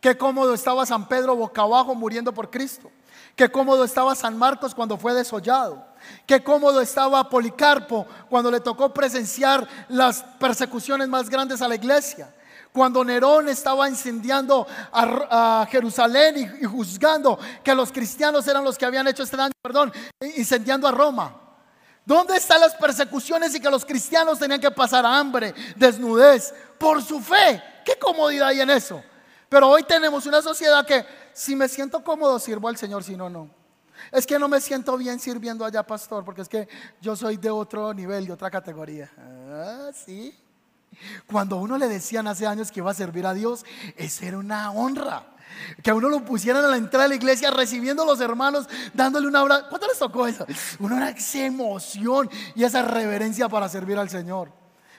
[0.00, 2.90] Qué cómodo estaba San Pedro boca abajo muriendo por Cristo.
[3.36, 5.84] Qué cómodo estaba San Marcos cuando fue desollado.
[6.26, 12.32] Qué cómodo estaba Policarpo cuando le tocó presenciar las persecuciones más grandes a la iglesia.
[12.72, 19.06] Cuando Nerón estaba incendiando a, Jerusalén y, juzgando que los cristianos eran los que habían
[19.06, 19.92] hecho este daño, perdón,
[20.36, 21.40] incendiando a Roma.
[22.04, 27.20] ¿Dónde están las persecuciones y que los cristianos tenían que pasar hambre, desnudez, por su
[27.20, 27.62] fe?
[27.84, 29.02] ¿Qué comodidad hay en eso?
[29.48, 33.28] Pero hoy tenemos una sociedad que si me siento cómodo sirvo al Señor, si no,
[33.28, 33.50] no.
[34.10, 36.68] Es que no me siento bien sirviendo allá, pastor, porque es que
[37.00, 39.10] yo soy de otro nivel, de otra categoría.
[39.18, 40.34] Ah, sí.
[41.26, 43.64] Cuando a uno le decían hace años que iba a servir a Dios,
[43.96, 45.26] eso era una honra.
[45.82, 48.68] Que a uno lo pusieran a la entrada de la iglesia recibiendo a los hermanos,
[48.92, 49.66] dándole una abrazo.
[49.68, 50.46] ¿Cuánto les tocó eso?
[50.78, 54.52] Uno era esa emoción y esa reverencia para servir al Señor.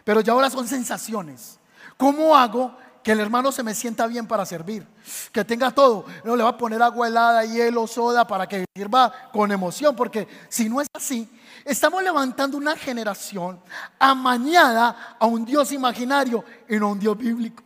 [0.04, 1.60] Pero ya ahora son sensaciones.
[1.98, 4.84] ¿Cómo hago que el hermano se me sienta bien para servir,
[5.32, 6.06] que tenga todo.
[6.24, 10.28] No le va a poner agua helada, hielo, soda para que sirva con emoción, porque
[10.50, 11.30] si no es así,
[11.64, 13.60] estamos levantando una generación
[14.00, 17.64] amañada a un Dios imaginario y no a un Dios bíblico.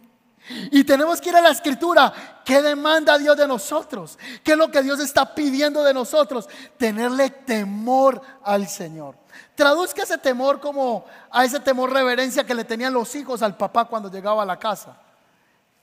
[0.72, 2.42] Y tenemos que ir a la escritura.
[2.44, 4.20] ¿Qué demanda Dios de nosotros?
[4.44, 6.50] ¿Qué es lo que Dios está pidiendo de nosotros?
[6.78, 9.16] Tenerle temor al Señor.
[9.56, 13.86] Traduzca ese temor como a ese temor reverencia que le tenían los hijos al papá
[13.86, 14.98] cuando llegaba a la casa.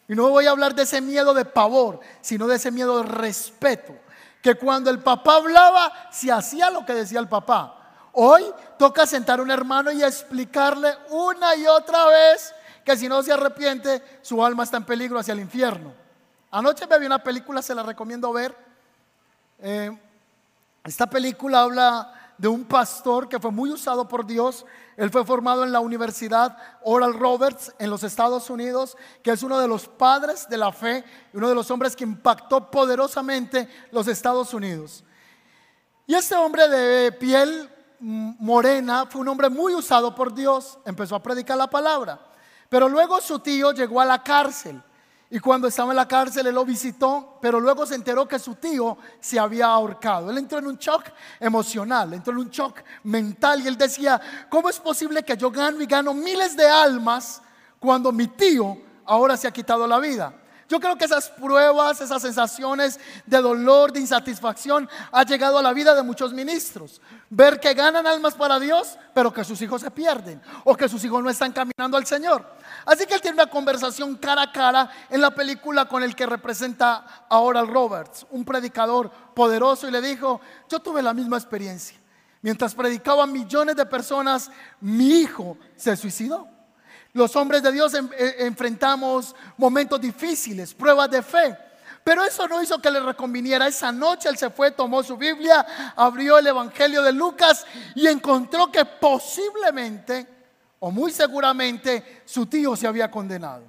[0.09, 3.09] Y no voy a hablar de ese miedo de pavor, sino de ese miedo de
[3.09, 3.95] respeto.
[4.41, 7.73] Que cuando el papá hablaba, se hacía lo que decía el papá.
[8.13, 8.45] Hoy
[8.79, 13.33] toca sentar a un hermano y explicarle una y otra vez que si no se
[13.33, 15.93] arrepiente, su alma está en peligro hacia el infierno.
[16.53, 18.57] Anoche me vi una película, se la recomiendo ver.
[19.59, 19.91] Eh,
[20.85, 24.67] esta película habla de un pastor que fue muy usado por Dios.
[24.97, 29.59] Él fue formado en la Universidad Oral Roberts en los Estados Unidos, que es uno
[29.59, 34.55] de los padres de la fe uno de los hombres que impactó poderosamente los Estados
[34.55, 35.05] Unidos.
[36.07, 37.71] Y este hombre de piel
[38.01, 42.21] morena fue un hombre muy usado por Dios, empezó a predicar la palabra.
[42.69, 44.83] Pero luego su tío llegó a la cárcel.
[45.29, 48.55] Y cuando estaba en la cárcel, él lo visitó, pero luego se enteró que su
[48.55, 50.31] tío se había ahorcado.
[50.31, 51.05] Él entró en un shock
[51.41, 55.81] emocional, entró en un shock mental y él decía, ¿cómo es posible que yo gano
[55.81, 57.43] y gano miles de almas
[57.81, 60.33] cuando mi tío ahora se ha quitado la vida?
[60.69, 65.73] Yo creo que esas pruebas, esas sensaciones de dolor, de insatisfacción, ha llegado a la
[65.73, 67.01] vida de muchos ministros.
[67.31, 71.05] Ver que ganan almas para Dios, pero que sus hijos se pierden o que sus
[71.05, 72.45] hijos no están caminando al Señor.
[72.85, 76.27] Así que él tiene una conversación cara a cara en la película con el que
[76.27, 81.97] representa a Oral Roberts, un predicador poderoso, y le dijo, yo tuve la misma experiencia.
[82.43, 84.51] Mientras predicaban millones de personas,
[84.81, 86.56] mi hijo se suicidó.
[87.17, 91.57] Los hombres de Dios eh, enfrentamos momentos difíciles, pruebas de fe.
[92.05, 93.67] Pero eso no hizo que le reconviniera.
[93.67, 98.71] Esa noche él se fue, tomó su Biblia, abrió el Evangelio de Lucas y encontró
[98.71, 100.27] que posiblemente,
[100.79, 103.65] o muy seguramente, su tío se había condenado.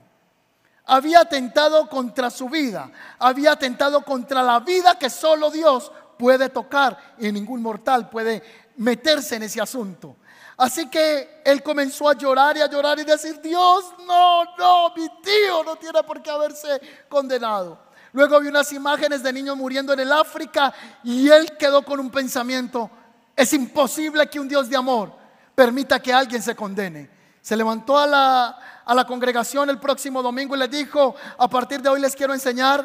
[0.84, 7.16] Había atentado contra su vida, había atentado contra la vida que solo Dios puede tocar
[7.18, 8.44] y ningún mortal puede
[8.76, 10.18] meterse en ese asunto.
[10.58, 15.08] Así que él comenzó a llorar y a llorar y decir, Dios, no, no, mi
[15.22, 17.80] tío no tiene por qué haberse condenado.
[18.12, 22.10] Luego vi unas imágenes de niños muriendo en el África y él quedó con un
[22.10, 22.90] pensamiento,
[23.36, 25.14] es imposible que un Dios de amor
[25.54, 27.08] permita que alguien se condene.
[27.40, 28.48] Se levantó a la,
[28.84, 32.34] a la congregación el próximo domingo y les dijo, a partir de hoy les quiero
[32.34, 32.84] enseñar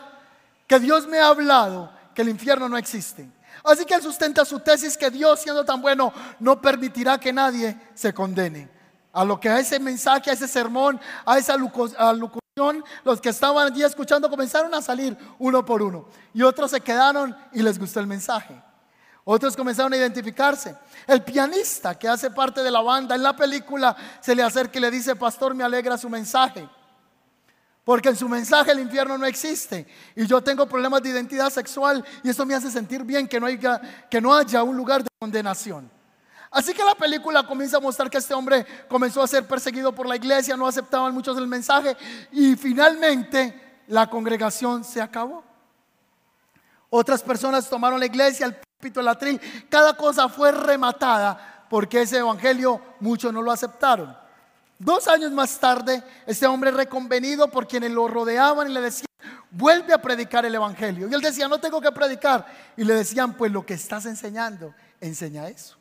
[0.66, 3.30] que Dios me ha hablado que el infierno no existe
[3.64, 7.78] Así que él sustenta su tesis que Dios, siendo tan bueno, no permitirá que nadie
[7.94, 8.68] se condene.
[9.12, 13.72] A lo que a ese mensaje, a ese sermón, a esa locución, los que estaban
[13.72, 16.06] allí escuchando comenzaron a salir uno por uno.
[16.34, 18.60] Y otros se quedaron y les gustó el mensaje.
[19.24, 20.76] Otros comenzaron a identificarse.
[21.06, 24.82] El pianista que hace parte de la banda en la película se le acerca y
[24.82, 26.68] le dice, pastor, me alegra su mensaje.
[27.84, 29.86] Porque en su mensaje el infierno no existe.
[30.14, 34.34] Y yo tengo problemas de identidad sexual y eso me hace sentir bien que no
[34.34, 35.90] haya, un lugar de condenación.
[36.50, 40.06] Así que la película comienza a mostrar que este hombre comenzó a ser perseguido por
[40.06, 41.96] la iglesia, no aceptaban muchos del mensaje
[42.30, 45.42] y finalmente la congregación se acabó.
[46.90, 49.40] Otras personas tomaron la iglesia, el púlpito, el atril,
[49.70, 54.21] cada cosa fue rematada porque ese evangelio muchos no lo aceptaron.
[54.82, 59.06] Dos años más tarde, este hombre reconvenido por quienes lo rodeaban y le decían,
[59.48, 61.06] vuelve a predicar el Evangelio.
[61.08, 62.44] Y él decía, no tengo que predicar.
[62.76, 65.76] Y le decían, pues lo que estás enseñando, enseña eso.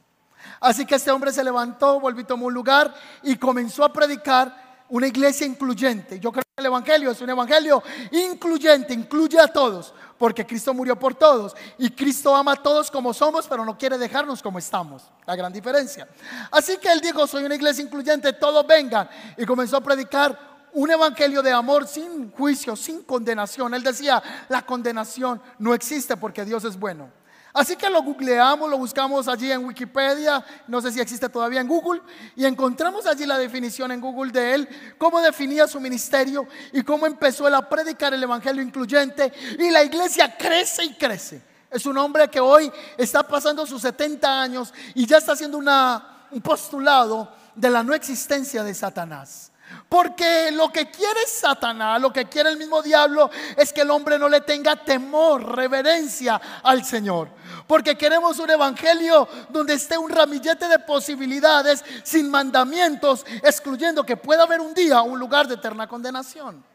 [0.60, 5.08] Así que este hombre se levantó, volvió tomó un lugar y comenzó a predicar una
[5.08, 6.20] iglesia incluyente.
[6.20, 11.00] Yo creo que el Evangelio es un Evangelio incluyente, incluye a todos porque Cristo murió
[11.00, 15.04] por todos y Cristo ama a todos como somos, pero no quiere dejarnos como estamos.
[15.26, 16.08] La gran diferencia.
[16.52, 19.10] Así que él dijo, soy una iglesia incluyente, todos vengan.
[19.38, 20.38] Y comenzó a predicar
[20.74, 23.74] un evangelio de amor sin juicio, sin condenación.
[23.74, 27.10] Él decía, la condenación no existe porque Dios es bueno.
[27.54, 31.68] Así que lo googleamos, lo buscamos allí en Wikipedia, no sé si existe todavía en
[31.68, 32.02] Google,
[32.36, 37.06] y encontramos allí la definición en Google de él, cómo definía su ministerio y cómo
[37.06, 41.41] empezó él a predicar el Evangelio incluyente, y la iglesia crece y crece.
[41.70, 46.41] Es un hombre que hoy está pasando sus 70 años y ya está haciendo un
[46.41, 49.51] postulado de la no existencia de Satanás.
[49.89, 54.17] Porque lo que quiere Satanás, lo que quiere el mismo diablo, es que el hombre
[54.17, 57.30] no le tenga temor, reverencia al Señor.
[57.67, 64.43] Porque queremos un evangelio donde esté un ramillete de posibilidades sin mandamientos, excluyendo que pueda
[64.43, 66.70] haber un día un lugar de eterna condenación.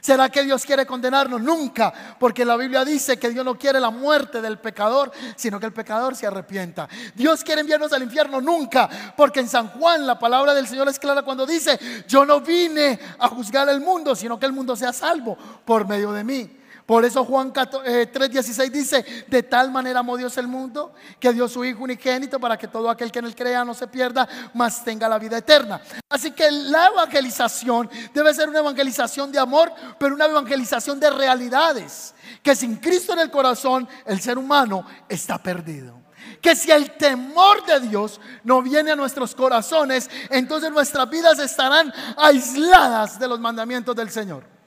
[0.00, 1.40] ¿Será que Dios quiere condenarnos?
[1.40, 5.66] Nunca, porque la Biblia dice que Dios no quiere la muerte del pecador, sino que
[5.66, 6.88] el pecador se arrepienta.
[7.14, 8.40] Dios quiere enviarnos al infierno?
[8.40, 12.40] Nunca, porque en San Juan la palabra del Señor es clara cuando dice, yo no
[12.40, 16.59] vine a juzgar el mundo, sino que el mundo sea salvo por medio de mí.
[16.90, 21.46] Por eso Juan 3:16 eh, dice, de tal manera amó Dios el mundo que dio
[21.46, 24.82] su Hijo unigénito para que todo aquel que en él crea no se pierda, mas
[24.82, 25.80] tenga la vida eterna.
[26.08, 32.12] Así que la evangelización debe ser una evangelización de amor, pero una evangelización de realidades.
[32.42, 35.94] Que sin Cristo en el corazón, el ser humano está perdido
[36.42, 41.94] que si el temor de Dios no viene a nuestros corazones, entonces nuestras vidas estarán
[42.16, 44.59] aisladas de los mandamientos del Señor.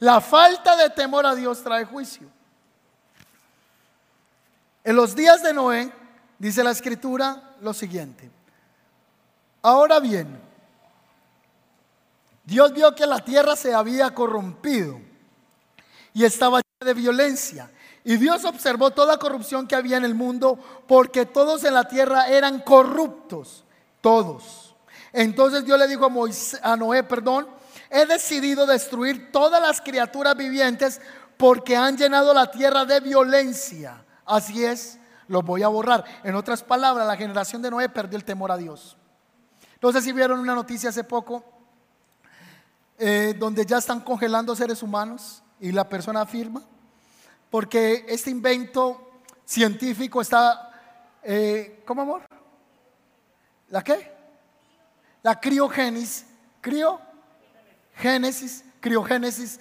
[0.00, 2.28] La falta de temor a Dios trae juicio.
[4.82, 5.90] En los días de Noé,
[6.38, 8.30] dice la escritura, lo siguiente.
[9.62, 10.38] Ahora bien,
[12.44, 15.00] Dios vio que la tierra se había corrompido
[16.12, 17.70] y estaba llena de violencia.
[18.04, 22.28] Y Dios observó toda corrupción que había en el mundo porque todos en la tierra
[22.28, 23.64] eran corruptos,
[24.02, 24.74] todos.
[25.14, 27.48] Entonces Dios le dijo a, a Noé, perdón,
[27.90, 31.00] he decidido destruir todas las criaturas vivientes
[31.36, 34.04] porque han llenado la tierra de violencia.
[34.24, 36.04] Así es, los voy a borrar.
[36.22, 38.96] En otras palabras, la generación de Noé perdió el temor a Dios.
[39.80, 41.44] No sé si vieron una noticia hace poco
[42.98, 46.62] eh, donde ya están congelando seres humanos y la persona afirma,
[47.50, 50.70] porque este invento científico está,
[51.22, 52.22] eh, ¿cómo amor?
[53.68, 54.12] ¿La qué?
[55.22, 56.26] La criogénesis,
[56.60, 57.00] crio
[57.96, 59.60] Génesis, criogénesis.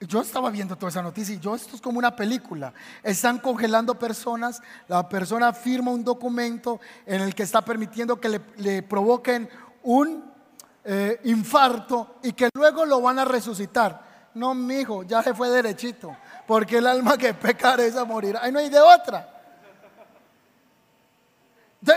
[0.00, 2.72] Yo estaba viendo toda esa noticia y yo esto es como una película.
[3.02, 8.82] Están congelando personas, la persona firma un documento en el que está permitiendo que le,
[8.82, 9.48] provoquen
[9.84, 10.24] un
[10.84, 14.30] eh, infarto y que luego lo van a resucitar.
[14.34, 16.16] No, mi hijo, ya se fue derechito,
[16.46, 18.36] porque el alma que peca es a morir.
[18.40, 19.28] Ahí no hay de otra.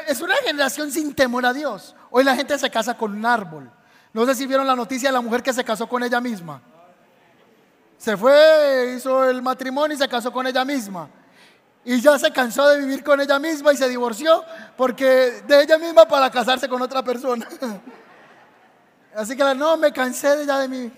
[0.08, 1.96] Es una generación sin temor a Dios.
[2.10, 3.72] Hoy la gente se casa con un árbol.
[4.16, 6.62] No sé si vieron la noticia de la mujer que se casó con ella misma.
[7.98, 11.10] Se fue, hizo el matrimonio y se casó con ella misma.
[11.84, 14.42] Y ya se cansó de vivir con ella misma y se divorció
[14.78, 17.46] porque de ella misma para casarse con otra persona.
[19.18, 20.90] Así que no, me cansé de ya de mí.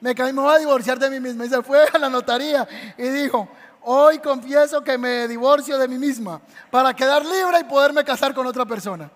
[0.00, 1.46] Me, me voy a divorciar de mí misma.
[1.46, 3.48] Y se fue a la notaría y dijo,
[3.80, 6.40] hoy confieso que me divorcio de mí misma
[6.70, 9.10] para quedar libre y poderme casar con otra persona.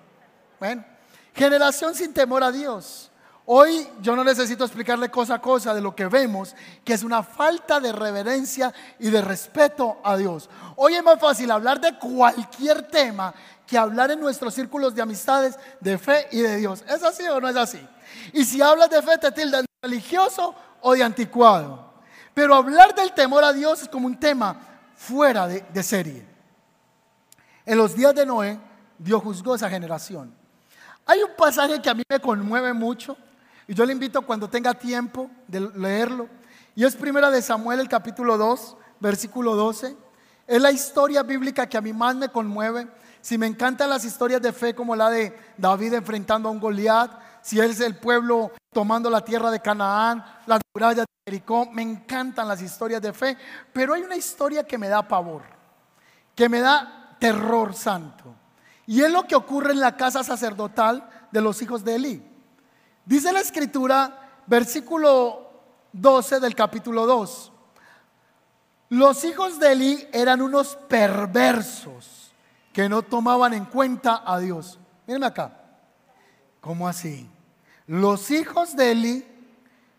[0.59, 0.85] Bueno,
[1.33, 3.13] generación sin temor a Dios.
[3.49, 7.23] Hoy yo no necesito explicarle cosa a cosa de lo que vemos, que es una
[7.23, 10.51] falta de reverencia y de respeto a Dios.
[10.75, 13.33] Hoy es más fácil hablar de cualquier tema
[13.65, 16.85] que hablar en nuestros círculos de amistades, de fe y de Dios.
[16.89, 17.81] ¿Es así o no es así?
[18.33, 21.95] Y si hablas de fe te tildan de religioso o de anticuado.
[22.35, 24.57] Pero hablar del temor a Dios es como un tema
[24.97, 26.27] fuera de, de serie.
[27.65, 28.59] En los días de Noé,
[28.99, 30.35] Dios juzgó esa generación.
[31.07, 33.17] Hay un pasaje que a mí me conmueve mucho
[33.69, 36.29] y yo le invito cuando tenga tiempo de leerlo.
[36.75, 39.97] Y es primera de Samuel, el capítulo 2, versículo 12.
[40.47, 42.87] Es la historia bíblica que a mí más me conmueve.
[43.21, 47.11] Si me encantan las historias de fe como la de David enfrentando a un Goliat,
[47.43, 52.47] si es el pueblo tomando la tierra de Canaán, las murallas de Jericó, me encantan
[52.47, 53.37] las historias de fe,
[53.73, 55.43] pero hay una historia que me da pavor,
[56.37, 58.35] que me da terror santo.
[58.87, 62.36] Y es lo que ocurre en la casa sacerdotal de los hijos de Elí.
[63.07, 65.49] Dice la escritura, versículo
[65.93, 67.53] 12 del capítulo 2.
[68.89, 72.33] Los hijos de Eli eran unos perversos
[72.73, 74.81] que no tomaban en cuenta a Dios.
[75.07, 75.57] Mírenme acá.
[76.61, 77.31] ¿Cómo así?
[77.87, 79.27] Los hijos de Eli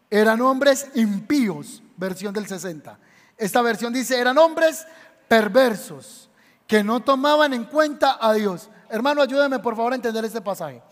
[0.09, 2.99] eran hombres impíos, versión del 60.
[3.37, 4.85] Esta versión dice, eran hombres
[5.29, 6.29] perversos
[6.67, 8.69] que no tomaban en cuenta a Dios.
[8.89, 10.83] Hermano, ayúdeme por favor a entender este pasaje.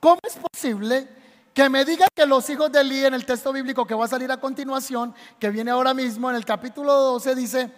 [0.00, 1.21] ¿Cómo es posible
[1.54, 4.08] que me diga que los hijos de Elí en el texto bíblico que va a
[4.08, 7.72] salir a continuación, que viene ahora mismo en el capítulo 12, dice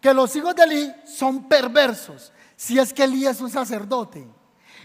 [0.00, 2.32] que los hijos de Elí son perversos.
[2.56, 4.26] Si es que Elí es un sacerdote.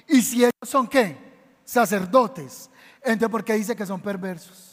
[0.07, 1.17] Y si ellos son qué?
[1.63, 2.69] Sacerdotes.
[3.01, 4.71] Entonces, ¿por qué dice que son perversos?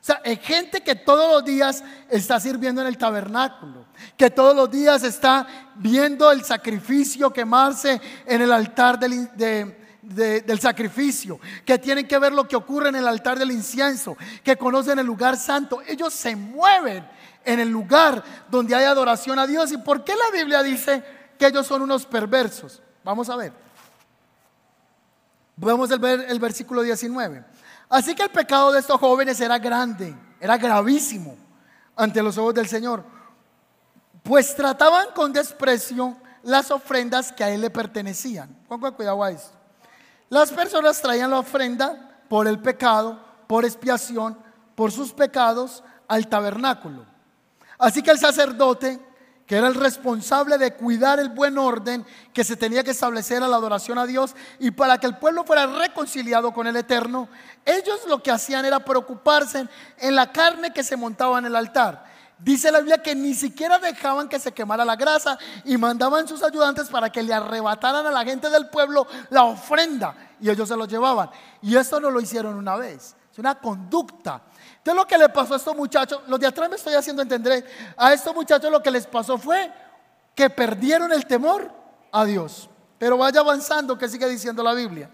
[0.00, 3.86] O sea, hay gente que todos los días está sirviendo en el tabernáculo,
[4.16, 11.40] que todos los días está viendo el sacrificio quemarse en el altar de, del sacrificio,
[11.64, 15.06] que tienen que ver lo que ocurre en el altar del incienso, que conocen el
[15.06, 15.82] lugar santo.
[15.86, 17.06] Ellos se mueven
[17.44, 19.72] en el lugar donde hay adoración a Dios.
[19.72, 21.02] ¿Y por qué la Biblia dice
[21.38, 22.80] que ellos son unos perversos?
[23.04, 23.52] Vamos a ver.
[25.56, 27.44] Vamos a ver el versículo 19.
[27.88, 31.36] Así que el pecado de estos jóvenes era grande era gravísimo
[31.94, 33.04] ante los ojos del Señor.
[34.22, 38.48] Pues trataban con desprecio las ofrendas que a él le pertenecían.
[38.68, 39.55] Ponga cuidado a esto.
[40.28, 44.38] Las personas traían la ofrenda por el pecado, por expiación,
[44.74, 47.04] por sus pecados al tabernáculo.
[47.78, 48.98] Así que el sacerdote,
[49.46, 53.48] que era el responsable de cuidar el buen orden que se tenía que establecer a
[53.48, 57.28] la adoración a Dios y para que el pueblo fuera reconciliado con el Eterno,
[57.64, 59.68] ellos lo que hacían era preocuparse
[59.98, 62.15] en la carne que se montaba en el altar.
[62.38, 66.42] Dice la Biblia que ni siquiera dejaban que se quemara la grasa y mandaban sus
[66.42, 70.76] ayudantes para que le arrebataran a la gente del pueblo la ofrenda y ellos se
[70.76, 71.30] lo llevaban.
[71.62, 74.42] Y esto no lo hicieron una vez, es una conducta.
[74.76, 77.64] Entonces lo que le pasó a estos muchachos, los de atrás me estoy haciendo entender,
[77.96, 79.72] a estos muchachos lo que les pasó fue
[80.34, 81.72] que perdieron el temor
[82.12, 82.68] a Dios.
[82.98, 85.10] Pero vaya avanzando que sigue diciendo la Biblia.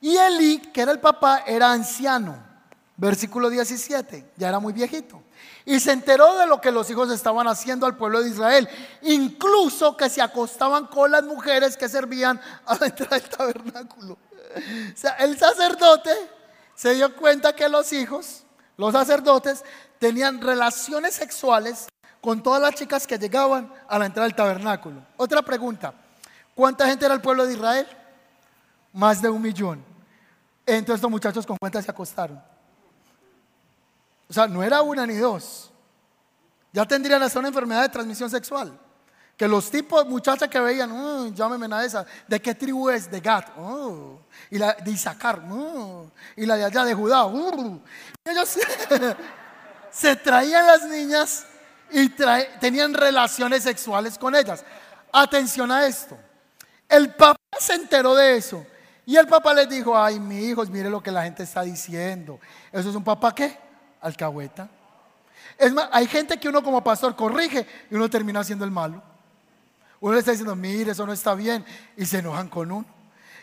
[0.00, 2.47] Y Eli, que era el papá, era anciano.
[2.98, 5.22] Versículo 17, ya era muy viejito.
[5.64, 8.68] Y se enteró de lo que los hijos estaban haciendo al pueblo de Israel.
[9.02, 14.14] Incluso que se acostaban con las mujeres que servían a la entrada del tabernáculo.
[14.14, 16.10] O sea, el sacerdote
[16.74, 18.42] se dio cuenta que los hijos,
[18.76, 19.64] los sacerdotes,
[20.00, 21.86] tenían relaciones sexuales
[22.20, 25.06] con todas las chicas que llegaban a la entrada del tabernáculo.
[25.16, 25.94] Otra pregunta,
[26.52, 27.86] ¿cuánta gente era el pueblo de Israel?
[28.92, 29.84] Más de un millón.
[30.66, 32.57] Entonces estos muchachos con cuántas se acostaron.
[34.28, 35.70] O sea, no era una ni dos.
[36.72, 38.78] Ya tendrían hasta una enfermedad de transmisión sexual.
[39.36, 43.10] Que los tipos, muchachas que veían, mm, llámeme a esa, ¿de qué tribu es?
[43.10, 44.20] De Gad, oh.
[44.50, 47.24] y la de Isaacar, mm, y la de allá de Judá.
[47.24, 47.80] Uh.
[48.24, 48.58] ellos
[49.92, 51.46] se traían las niñas
[51.90, 52.08] y
[52.60, 54.64] tenían relaciones sexuales con ellas.
[55.12, 56.18] Atención a esto.
[56.88, 58.66] El papá se enteró de eso.
[59.06, 62.38] Y el papá les dijo, ay, mi hijos, mire lo que la gente está diciendo.
[62.72, 63.67] ¿Eso es un papá qué?
[64.00, 64.68] Alcahueta.
[65.58, 69.02] Es más, hay gente que uno como pastor corrige y uno termina haciendo el malo.
[70.00, 71.64] Uno le está diciendo, mire, eso no está bien,
[71.96, 72.98] y se enojan con uno.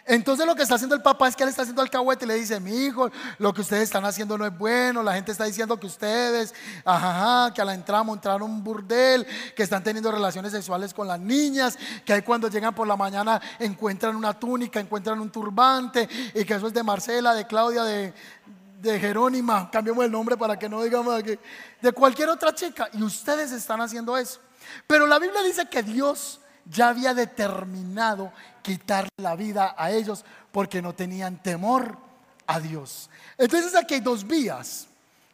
[0.07, 2.35] Entonces lo que está haciendo el papá es que le está haciendo alcahuete y le
[2.35, 5.79] dice, mi hijo, lo que ustedes están haciendo no es bueno, la gente está diciendo
[5.79, 6.53] que ustedes,
[6.85, 9.25] ajá, que a la entrada montaron un burdel,
[9.55, 13.41] que están teniendo relaciones sexuales con las niñas, que ahí cuando llegan por la mañana
[13.57, 18.13] encuentran una túnica, encuentran un turbante, y que eso es de Marcela, de Claudia, de,
[18.81, 21.39] de Jerónima, cambiemos el nombre para que no digamos que,
[21.81, 24.39] de cualquier otra chica, y ustedes están haciendo eso.
[24.87, 30.81] Pero la Biblia dice que Dios ya había determinado quitar la vida a ellos porque
[30.81, 31.97] no tenían temor
[32.47, 33.09] a Dios.
[33.37, 34.87] Entonces aquí hay dos vías.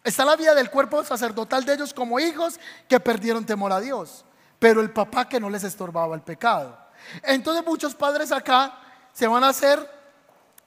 [0.04, 4.26] Está la vía del cuerpo sacerdotal de ellos como hijos que perdieron temor a Dios,
[4.60, 6.78] pero el papá que no les estorbaba el pecado.
[7.24, 8.78] Entonces muchos padres acá
[9.14, 9.89] se van a hacer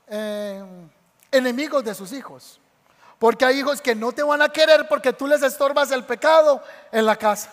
[0.06, 0.62] eh,
[1.30, 2.60] enemigos de sus hijos,
[3.18, 6.62] porque hay hijos que no te van a querer porque tú les estorbas el pecado
[6.92, 7.50] en la casa.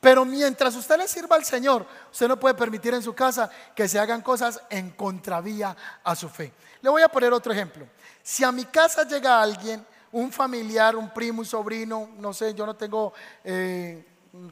[0.00, 3.86] Pero mientras usted le sirva al Señor, usted no puede permitir en su casa que
[3.86, 6.52] se hagan cosas en contravía a su fe.
[6.80, 7.86] Le voy a poner otro ejemplo.
[8.20, 12.66] Si a mi casa llega alguien, un familiar, un primo, un sobrino, no sé, yo
[12.66, 13.12] no tengo
[13.44, 14.04] eh,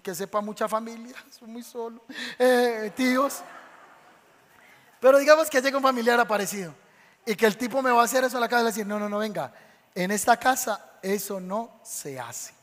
[0.03, 2.03] que sepa mucha familia, soy muy solo,
[2.38, 3.41] eh, tíos.
[5.01, 6.74] Pero digamos que llega un familiar aparecido
[7.26, 8.99] y que el tipo me va a hacer eso en la casa y decir, no,
[8.99, 9.53] no, no, venga,
[9.95, 12.55] en esta casa eso no se hace.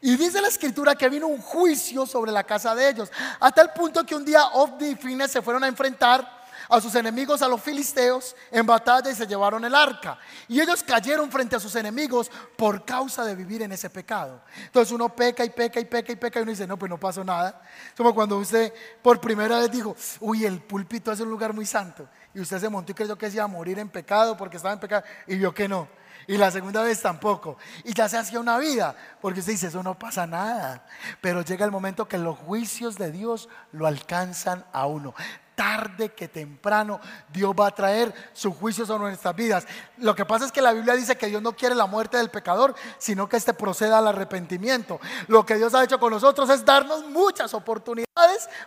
[0.00, 3.10] Y dice la escritura que vino un juicio sobre la casa de ellos,
[3.40, 6.94] hasta el punto que un día Ofni y Fines se fueron a enfrentar a sus
[6.94, 10.18] enemigos, a los filisteos, en batalla y se llevaron el arca.
[10.48, 14.42] Y ellos cayeron frente a sus enemigos por causa de vivir en ese pecado.
[14.64, 16.98] Entonces uno peca y peca y peca y peca y uno dice, no, pues no
[16.98, 17.60] pasó nada.
[17.96, 22.08] Como cuando usted por primera vez dijo, uy, el púlpito es un lugar muy santo.
[22.34, 24.74] Y usted se montó y creyó que se iba a morir en pecado porque estaba
[24.74, 25.88] en pecado y vio que no.
[26.26, 27.58] Y la segunda vez tampoco.
[27.84, 30.86] Y ya se hacía una vida, porque usted dice, eso no pasa nada.
[31.20, 35.14] Pero llega el momento que los juicios de Dios lo alcanzan a uno
[35.54, 37.00] tarde que temprano
[37.32, 39.66] Dios va a traer su juicio sobre nuestras vidas.
[39.98, 42.30] Lo que pasa es que la Biblia dice que Dios no quiere la muerte del
[42.30, 45.00] pecador, sino que éste proceda al arrepentimiento.
[45.28, 48.04] Lo que Dios ha hecho con nosotros es darnos muchas oportunidades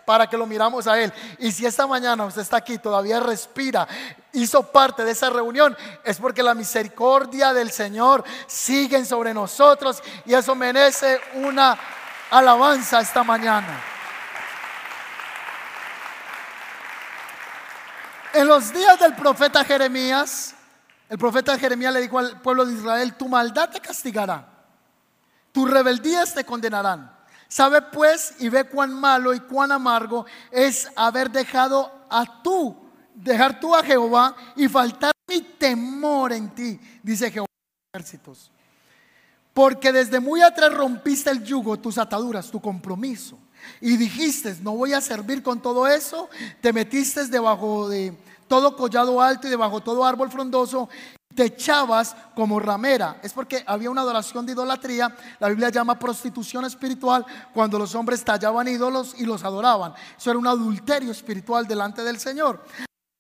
[0.05, 1.13] para que lo miramos a Él.
[1.39, 3.87] Y si esta mañana usted está aquí, todavía respira,
[4.33, 10.33] hizo parte de esa reunión, es porque la misericordia del Señor sigue sobre nosotros y
[10.33, 11.77] eso merece una
[12.29, 13.96] alabanza esta mañana.
[18.37, 20.53] En los días del profeta Jeremías,
[21.09, 24.47] el profeta Jeremías le dijo al pueblo de Israel, tu maldad te castigará,
[25.51, 27.11] tus rebeldías te condenarán.
[27.47, 32.77] Sabe pues y ve cuán malo y cuán amargo es haber dejado a tú,
[33.15, 38.51] dejar tú a Jehová y faltar mi temor en ti, dice Jehová de ejércitos.
[39.51, 43.39] Porque desde muy atrás rompiste el yugo, tus ataduras, tu compromiso.
[43.81, 46.29] Y dijiste, no voy a servir con todo eso.
[46.61, 48.15] Te metiste debajo de
[48.47, 50.89] todo collado alto y debajo todo árbol frondoso.
[51.35, 53.19] Te echabas como ramera.
[53.21, 55.15] Es porque había una adoración de idolatría.
[55.39, 59.93] La Biblia llama prostitución espiritual cuando los hombres tallaban ídolos y los adoraban.
[60.17, 62.63] Eso era un adulterio espiritual delante del Señor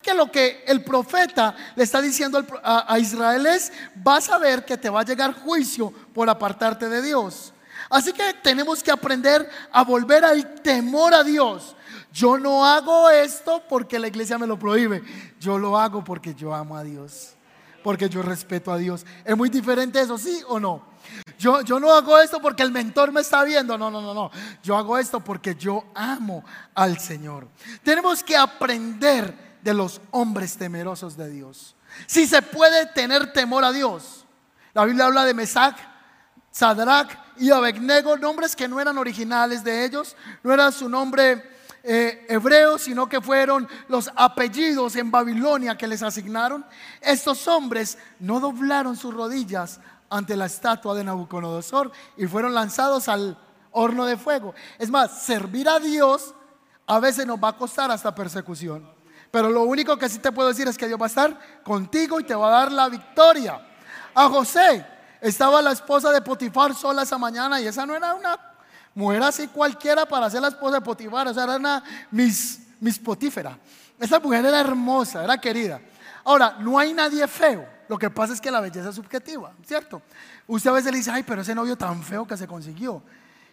[0.07, 4.77] que lo que el profeta le está diciendo a, Israel es, vas a ver que
[4.77, 7.51] te va a llegar juicio por apartarte de Dios.
[7.89, 11.75] Así que tenemos que aprender a volver al temor a Dios.
[12.11, 15.03] Yo no hago esto porque la iglesia me lo prohíbe.
[15.39, 17.35] Yo lo hago porque yo amo a Dios.
[17.83, 19.05] Porque yo respeto a Dios.
[19.23, 20.83] ¿Es muy diferente eso, sí o no?
[21.37, 23.77] Yo, yo no hago esto porque el mentor me está viendo.
[23.77, 24.31] No, no, no, no.
[24.63, 27.47] Yo hago esto porque yo amo al Señor.
[27.83, 31.75] Tenemos que aprender de los hombres temerosos de Dios.
[32.05, 34.25] Si se puede tener temor a Dios.
[34.73, 35.75] La Biblia habla de Mesac,
[36.51, 41.43] Sadrach y Abednego, nombres que no eran originales de ellos, no era su nombre
[41.83, 46.65] eh, hebreo, sino que fueron los apellidos en Babilonia que les asignaron.
[47.01, 49.79] Estos hombres no doblaron sus rodillas
[50.09, 53.37] ante la estatua de Nabucodonosor y fueron lanzados al
[53.71, 54.53] horno de fuego.
[54.77, 56.33] Es más, servir a Dios
[56.85, 58.89] a veces nos va a costar hasta persecución.
[59.29, 62.19] Pero lo único que sí te puedo decir es que Dios va a estar contigo
[62.19, 63.61] y te va a dar la victoria.
[64.15, 64.85] A José
[65.21, 68.39] estaba la esposa de Potifar sola esa mañana y esa no era una
[68.95, 72.97] mujer así cualquiera para ser la esposa de Potifar, o sea, era una mis, mis
[72.99, 73.57] potífera.
[73.99, 75.79] Esa mujer era hermosa, era querida.
[76.23, 77.67] Ahora, no hay nadie feo.
[77.87, 80.01] Lo que pasa es que la belleza es subjetiva, ¿cierto?
[80.45, 83.01] Usted a veces le dice, ay, pero ese novio tan feo que se consiguió.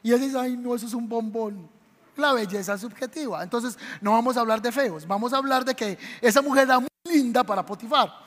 [0.02, 1.68] Y él dice, ay, no, eso es un bombón
[2.16, 3.42] la belleza subjetiva.
[3.42, 6.80] Entonces, no vamos a hablar de feos, vamos a hablar de que esa mujer era
[6.80, 8.23] muy linda para Potifar.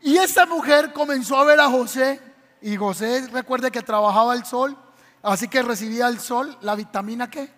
[0.00, 2.20] Y esa mujer comenzó a ver a José,
[2.60, 4.76] y José recuerde que trabajaba el sol,
[5.22, 7.50] así que recibía el sol, la vitamina qué?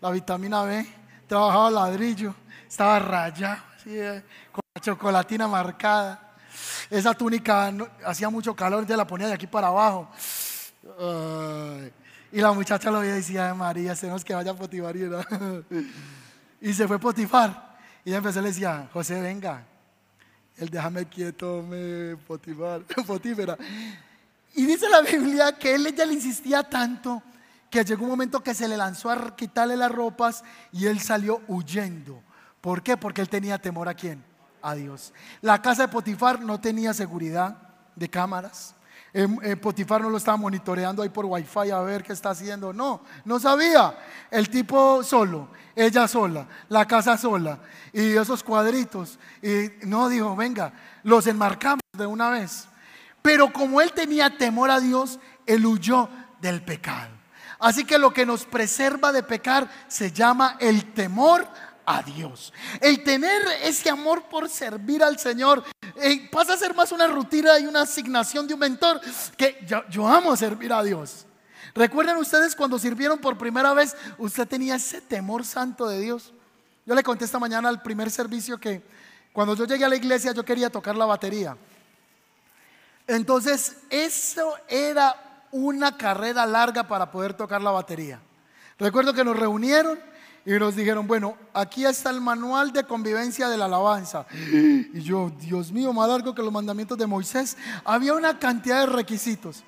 [0.00, 0.86] La vitamina B,
[1.26, 2.34] trabajaba ladrillo,
[2.66, 6.36] estaba rayado, eh, con la chocolatina marcada.
[6.90, 7.72] Esa túnica
[8.04, 10.08] hacía mucho calor, entonces la ponía de aquí para abajo.
[12.30, 14.94] Y la muchacha lo veía y decía, María, se nos que vaya a Potifar.
[16.60, 17.76] Y, se fue Potifar.
[18.04, 19.64] Y ella empezó y le decía, José, venga.
[20.58, 23.56] Él déjame quieto, me Potifar, Potífera.
[24.54, 27.22] Y dice la Biblia que él ya le insistía tanto
[27.70, 30.42] que llegó un momento que se le lanzó a quitarle las ropas
[30.72, 32.22] y él salió huyendo.
[32.60, 32.96] ¿Por qué?
[32.96, 34.24] Porque él tenía temor a quién?
[34.62, 35.12] A Dios.
[35.42, 37.56] La casa de Potifar no tenía seguridad
[37.94, 38.74] de cámaras.
[39.12, 42.72] Eh, Potifar no lo estaba monitoreando ahí por wifi a ver qué está haciendo.
[42.72, 43.96] No, no sabía.
[44.30, 47.58] El tipo solo, ella sola, la casa sola
[47.92, 49.18] y esos cuadritos.
[49.42, 52.68] Y no dijo, venga, los enmarcamos de una vez.
[53.22, 56.08] Pero como él tenía temor a Dios, él huyó
[56.40, 57.18] del pecado.
[57.58, 61.48] Así que lo que nos preserva de pecar se llama el temor
[61.88, 62.52] a Dios.
[62.82, 65.64] El tener ese amor por servir al Señor
[65.96, 69.00] eh, pasa a ser más una rutina y una asignación de un mentor
[69.38, 71.24] que yo, yo amo servir a Dios.
[71.74, 73.96] ¿Recuerdan ustedes cuando sirvieron por primera vez?
[74.18, 76.34] Usted tenía ese temor santo de Dios.
[76.84, 78.82] Yo le conté esta mañana al primer servicio que
[79.32, 81.56] cuando yo llegué a la iglesia yo quería tocar la batería.
[83.06, 88.20] Entonces, eso era una carrera larga para poder tocar la batería.
[88.78, 89.98] Recuerdo que nos reunieron
[90.44, 94.26] y nos dijeron, bueno, aquí está el manual de convivencia de la alabanza.
[94.30, 97.56] Y yo, Dios mío, más largo que los mandamientos de Moisés.
[97.84, 99.62] Había una cantidad de requisitos.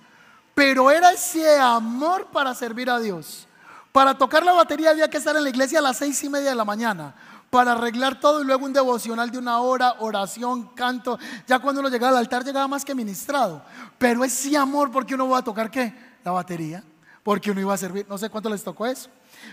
[0.55, 3.47] Pero era ese amor para servir a Dios.
[3.93, 6.51] Para tocar la batería había que estar en la iglesia a las seis y media
[6.51, 7.15] de la mañana.
[7.51, 11.19] Para arreglar todo y luego un devocional de una hora, oración, canto.
[11.47, 13.63] Ya cuando uno llegaba al altar llegaba más que ministrado.
[13.99, 15.93] Pero ese amor, porque uno va a tocar qué?
[16.25, 16.85] La batería.
[17.23, 18.07] Porque uno iba a servir.
[18.09, 19.11] No sé cuánto les tocó eso.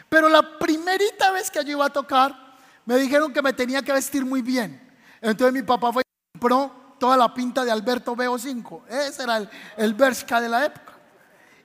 [0.10, 2.36] Pero la primerita vez que yo iba a tocar,
[2.86, 4.82] me dijeron que me tenía que vestir muy bien.
[5.22, 8.88] Entonces mi papá fue y compró toda la pinta de Alberto BO5.
[8.88, 10.94] Ese era el, el Bershka de la época.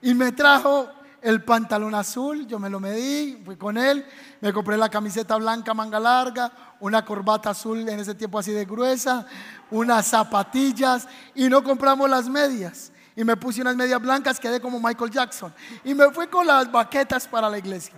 [0.00, 0.90] Y me trajo
[1.22, 4.04] el pantalón azul, yo me lo medí, fui con él,
[4.40, 6.50] me compré la camiseta blanca manga larga,
[6.80, 9.24] una corbata azul en ese tiempo así de gruesa,
[9.70, 12.90] unas zapatillas y no compramos las medias.
[13.14, 15.54] Y me puse unas medias blancas, quedé como Michael Jackson.
[15.84, 17.94] Y me fui con las baquetas para la iglesia.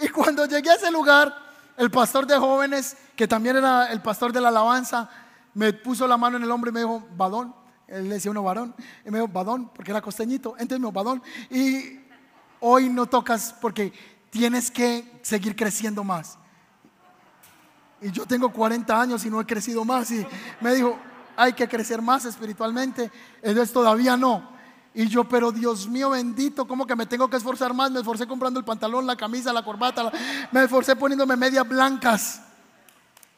[0.00, 1.34] Y cuando llegué a ese lugar,
[1.76, 5.08] el pastor de jóvenes, que también era el pastor de la alabanza,
[5.54, 7.54] me puso la mano en el hombro y me dijo, Badón.
[7.86, 8.74] Él decía uno varón.
[9.04, 10.50] Y me dijo, Badón, porque era costeñito.
[10.52, 11.22] Entonces me dijo, Badón.
[11.50, 12.00] Y
[12.60, 13.92] hoy no tocas porque
[14.30, 16.38] tienes que seguir creciendo más.
[18.00, 20.10] Y yo tengo 40 años y no he crecido más.
[20.10, 20.26] Y
[20.60, 20.98] me dijo,
[21.36, 23.10] hay que crecer más espiritualmente.
[23.42, 24.59] Entonces todavía no.
[24.92, 27.90] Y yo, pero Dios mío bendito, ¿cómo que me tengo que esforzar más?
[27.90, 30.10] Me esforcé comprando el pantalón, la camisa, la corbata,
[30.50, 32.42] me esforcé poniéndome medias blancas.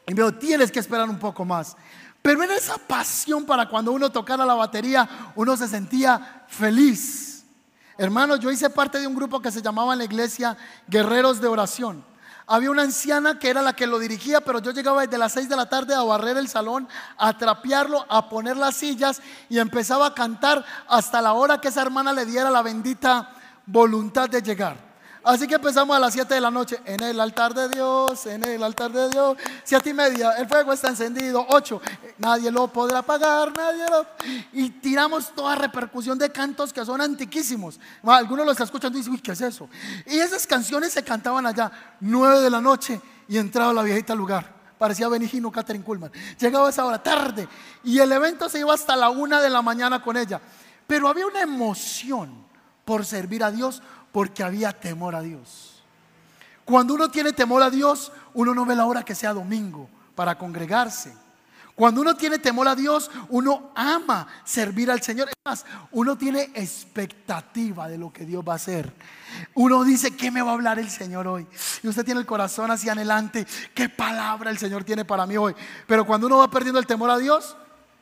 [0.07, 1.77] Y me dijo, tienes que esperar un poco más.
[2.21, 7.45] Pero en esa pasión para cuando uno tocara la batería, uno se sentía feliz.
[7.97, 11.47] Hermanos, yo hice parte de un grupo que se llamaba en la iglesia Guerreros de
[11.47, 12.03] Oración.
[12.45, 15.49] Había una anciana que era la que lo dirigía, pero yo llegaba desde las 6
[15.49, 16.87] de la tarde a barrer el salón,
[17.17, 21.81] a trapearlo, a poner las sillas y empezaba a cantar hasta la hora que esa
[21.81, 23.33] hermana le diera la bendita
[23.65, 24.92] voluntad de llegar.
[25.23, 26.81] Así que empezamos a las 7 de la noche.
[26.85, 29.37] En el altar de Dios, en el altar de Dios.
[29.63, 31.45] Siete y media, el fuego está encendido.
[31.49, 31.81] 8,
[32.17, 34.05] nadie lo podrá apagar, nadie lo.
[34.51, 37.79] Y tiramos toda repercusión de cantos que son antiquísimos.
[38.03, 39.69] Algunos los escuchan y dicen, uy, ¿qué es eso?
[40.05, 41.71] Y esas canciones se cantaban allá,
[42.01, 42.99] 9 de la noche,
[43.29, 44.53] y entraba la viejita al lugar.
[44.77, 46.11] Parecía Benigino Catherine Kuhlman.
[46.37, 47.47] Llegaba esa hora, tarde.
[47.85, 50.41] Y el evento se iba hasta la una de la mañana con ella.
[50.85, 52.43] Pero había una emoción
[52.83, 53.81] por servir a Dios
[54.13, 55.83] porque había temor a Dios.
[56.63, 60.37] Cuando uno tiene temor a Dios, uno no ve la hora que sea domingo para
[60.37, 61.13] congregarse.
[61.75, 65.29] Cuando uno tiene temor a Dios, uno ama servir al Señor.
[65.29, 68.93] Es más, uno tiene expectativa de lo que Dios va a hacer.
[69.55, 71.47] Uno dice, ¿qué me va a hablar el Señor hoy?
[71.81, 75.55] Y usted tiene el corazón hacia adelante, ¿qué palabra el Señor tiene para mí hoy?
[75.87, 77.57] Pero cuando uno va perdiendo el temor a Dios,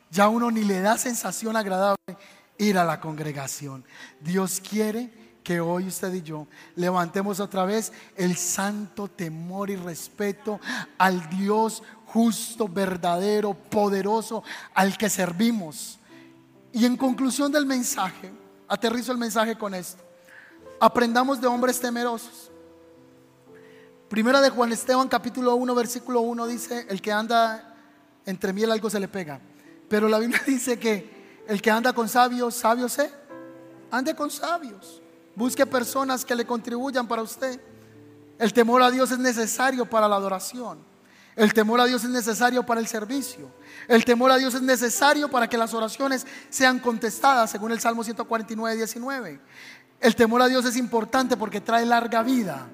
[0.10, 2.18] ya uno ni le da sensación agradable
[2.58, 3.86] ir a la congregación.
[4.20, 10.60] Dios quiere que hoy usted y yo levantemos otra vez el santo temor y respeto
[10.98, 15.98] al Dios justo, verdadero, poderoso, al que servimos.
[16.74, 18.32] Y en conclusión del mensaje,
[18.68, 20.04] aterrizo el mensaje con esto.
[20.80, 22.52] Aprendamos de hombres temerosos.
[24.10, 27.76] Primera de Juan Esteban capítulo 1 versículo 1 dice, el que anda
[28.26, 29.40] entre miel algo se le pega.
[29.90, 33.10] Pero la Biblia dice que el que anda con sabios, sabios se,
[33.90, 35.01] ande con sabios.
[35.36, 37.60] Busque personas que le contribuyan para usted.
[38.38, 40.80] El temor a Dios es necesario para la adoración.
[41.36, 43.52] El temor a Dios es necesario para el servicio.
[43.88, 48.04] El temor a Dios es necesario para que las oraciones sean contestadas, según el Salmo
[48.04, 49.40] 149, 19.
[50.00, 52.68] El temor a Dios es importante porque trae larga vida.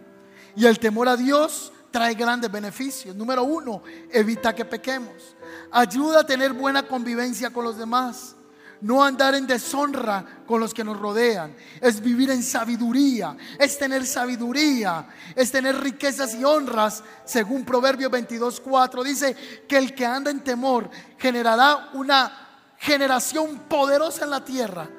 [0.56, 3.16] Y el temor a Dios trae grandes beneficios.
[3.16, 5.36] Número uno, evita que pequemos.
[5.72, 8.37] Ayuda a tener buena convivencia con los demás
[8.82, 14.06] no andar en deshonra con los que nos rodean, es vivir en sabiduría, es tener
[14.06, 19.36] sabiduría, es tener riquezas y honras, según Proverbios 22.4 dice
[19.68, 22.48] que el que anda en temor generará una
[22.78, 24.90] generación poderosa en la tierra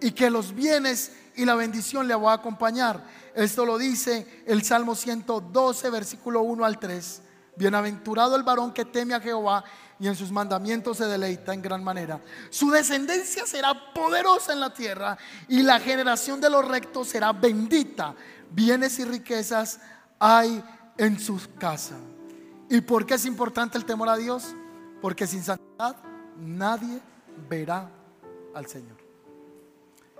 [0.00, 3.02] y que los bienes y la bendición le va a acompañar.
[3.34, 7.22] Esto lo dice el Salmo 112, versículo 1 al 3.
[7.56, 9.64] Bienaventurado el varón que teme a Jehová
[9.98, 12.20] y en sus mandamientos se deleita en gran manera.
[12.50, 15.16] Su descendencia será poderosa en la tierra
[15.48, 18.14] y la generación de los rectos será bendita.
[18.50, 19.80] Bienes y riquezas
[20.18, 20.62] hay
[20.96, 21.96] en su casa.
[22.68, 24.54] ¿Y por qué es importante el temor a Dios?
[25.00, 25.96] Porque sin santidad
[26.38, 27.00] nadie
[27.48, 27.90] verá
[28.54, 28.96] al Señor.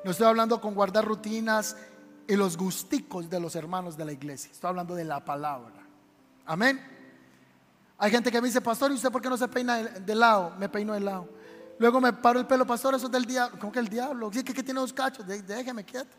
[0.05, 1.77] No estoy hablando con guardar rutinas
[2.27, 4.51] y los gusticos de los hermanos de la iglesia.
[4.53, 5.87] Estoy hablando de la palabra.
[6.47, 6.94] Amén.
[8.05, 10.53] Hay gente que me dice, pastor, ¿y usted por qué no se peina de lado?
[10.59, 11.27] Me peino de lado.
[11.79, 13.59] Luego me paro el pelo, pastor, eso es del diablo.
[13.59, 14.31] ¿Cómo que el diablo?
[14.31, 16.15] Que, tiene dos cachos, déjeme quieto.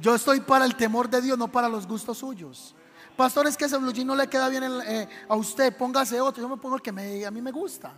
[0.00, 2.76] Yo estoy para el temor de Dios, no para los gustos suyos.
[3.16, 6.40] Pastor, es que ese blue no le queda bien eh, a usted, póngase otro.
[6.40, 7.92] Yo me pongo el que a mí me gusta.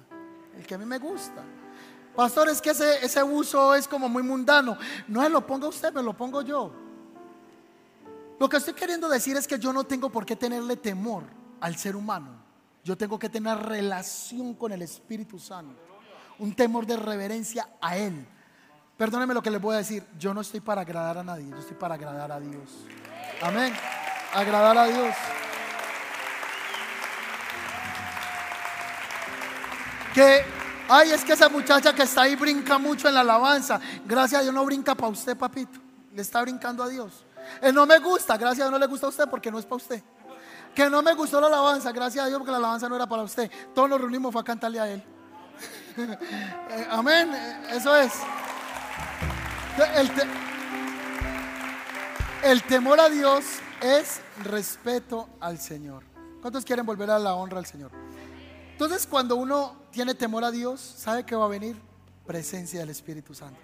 [0.57, 1.45] El que a mí me gusta.
[2.16, 4.78] Pastor, es que ese, ese uso es como muy mundano.
[5.07, 6.88] No se lo ponga usted, me lo pongo yo.
[8.39, 11.24] Lo que estoy queriendo decir es que yo no tengo por qué tenerle temor
[11.61, 12.39] al ser humano.
[12.84, 15.80] Yo tengo que tener relación con el Espíritu Santo.
[16.39, 18.26] Un temor de reverencia a Él.
[18.97, 20.05] Perdónenme lo que les voy a decir.
[20.18, 21.51] Yo no estoy para agradar a nadie.
[21.51, 22.86] Yo estoy para agradar a Dios.
[23.43, 23.74] Amén.
[24.32, 25.14] Agradar a Dios.
[30.14, 30.45] Que,
[30.89, 33.80] ay, es que esa muchacha que está ahí brinca mucho en la alabanza.
[34.07, 35.80] Gracias a Dios no brinca para usted, papito.
[36.14, 37.24] Le está brincando a Dios.
[37.61, 39.65] Eh, no me gusta, gracias a Dios no le gusta a usted porque no es
[39.65, 40.03] para usted.
[40.75, 43.23] Que no me gustó la alabanza, gracias a Dios porque la alabanza no era para
[43.23, 43.51] usted.
[43.75, 45.05] Todos nos reunimos para cantarle a Él.
[46.71, 48.13] Eh, amén, eh, eso es.
[52.45, 53.45] El, temor a Dios
[53.81, 56.05] es respeto al Señor.
[56.41, 57.91] ¿Cuántos quieren volver a la honra al Señor?
[58.71, 61.77] Entonces cuando uno tiene temor a Dios, ¿sabe que va a venir?
[62.27, 63.59] Presencia del Espíritu Santo.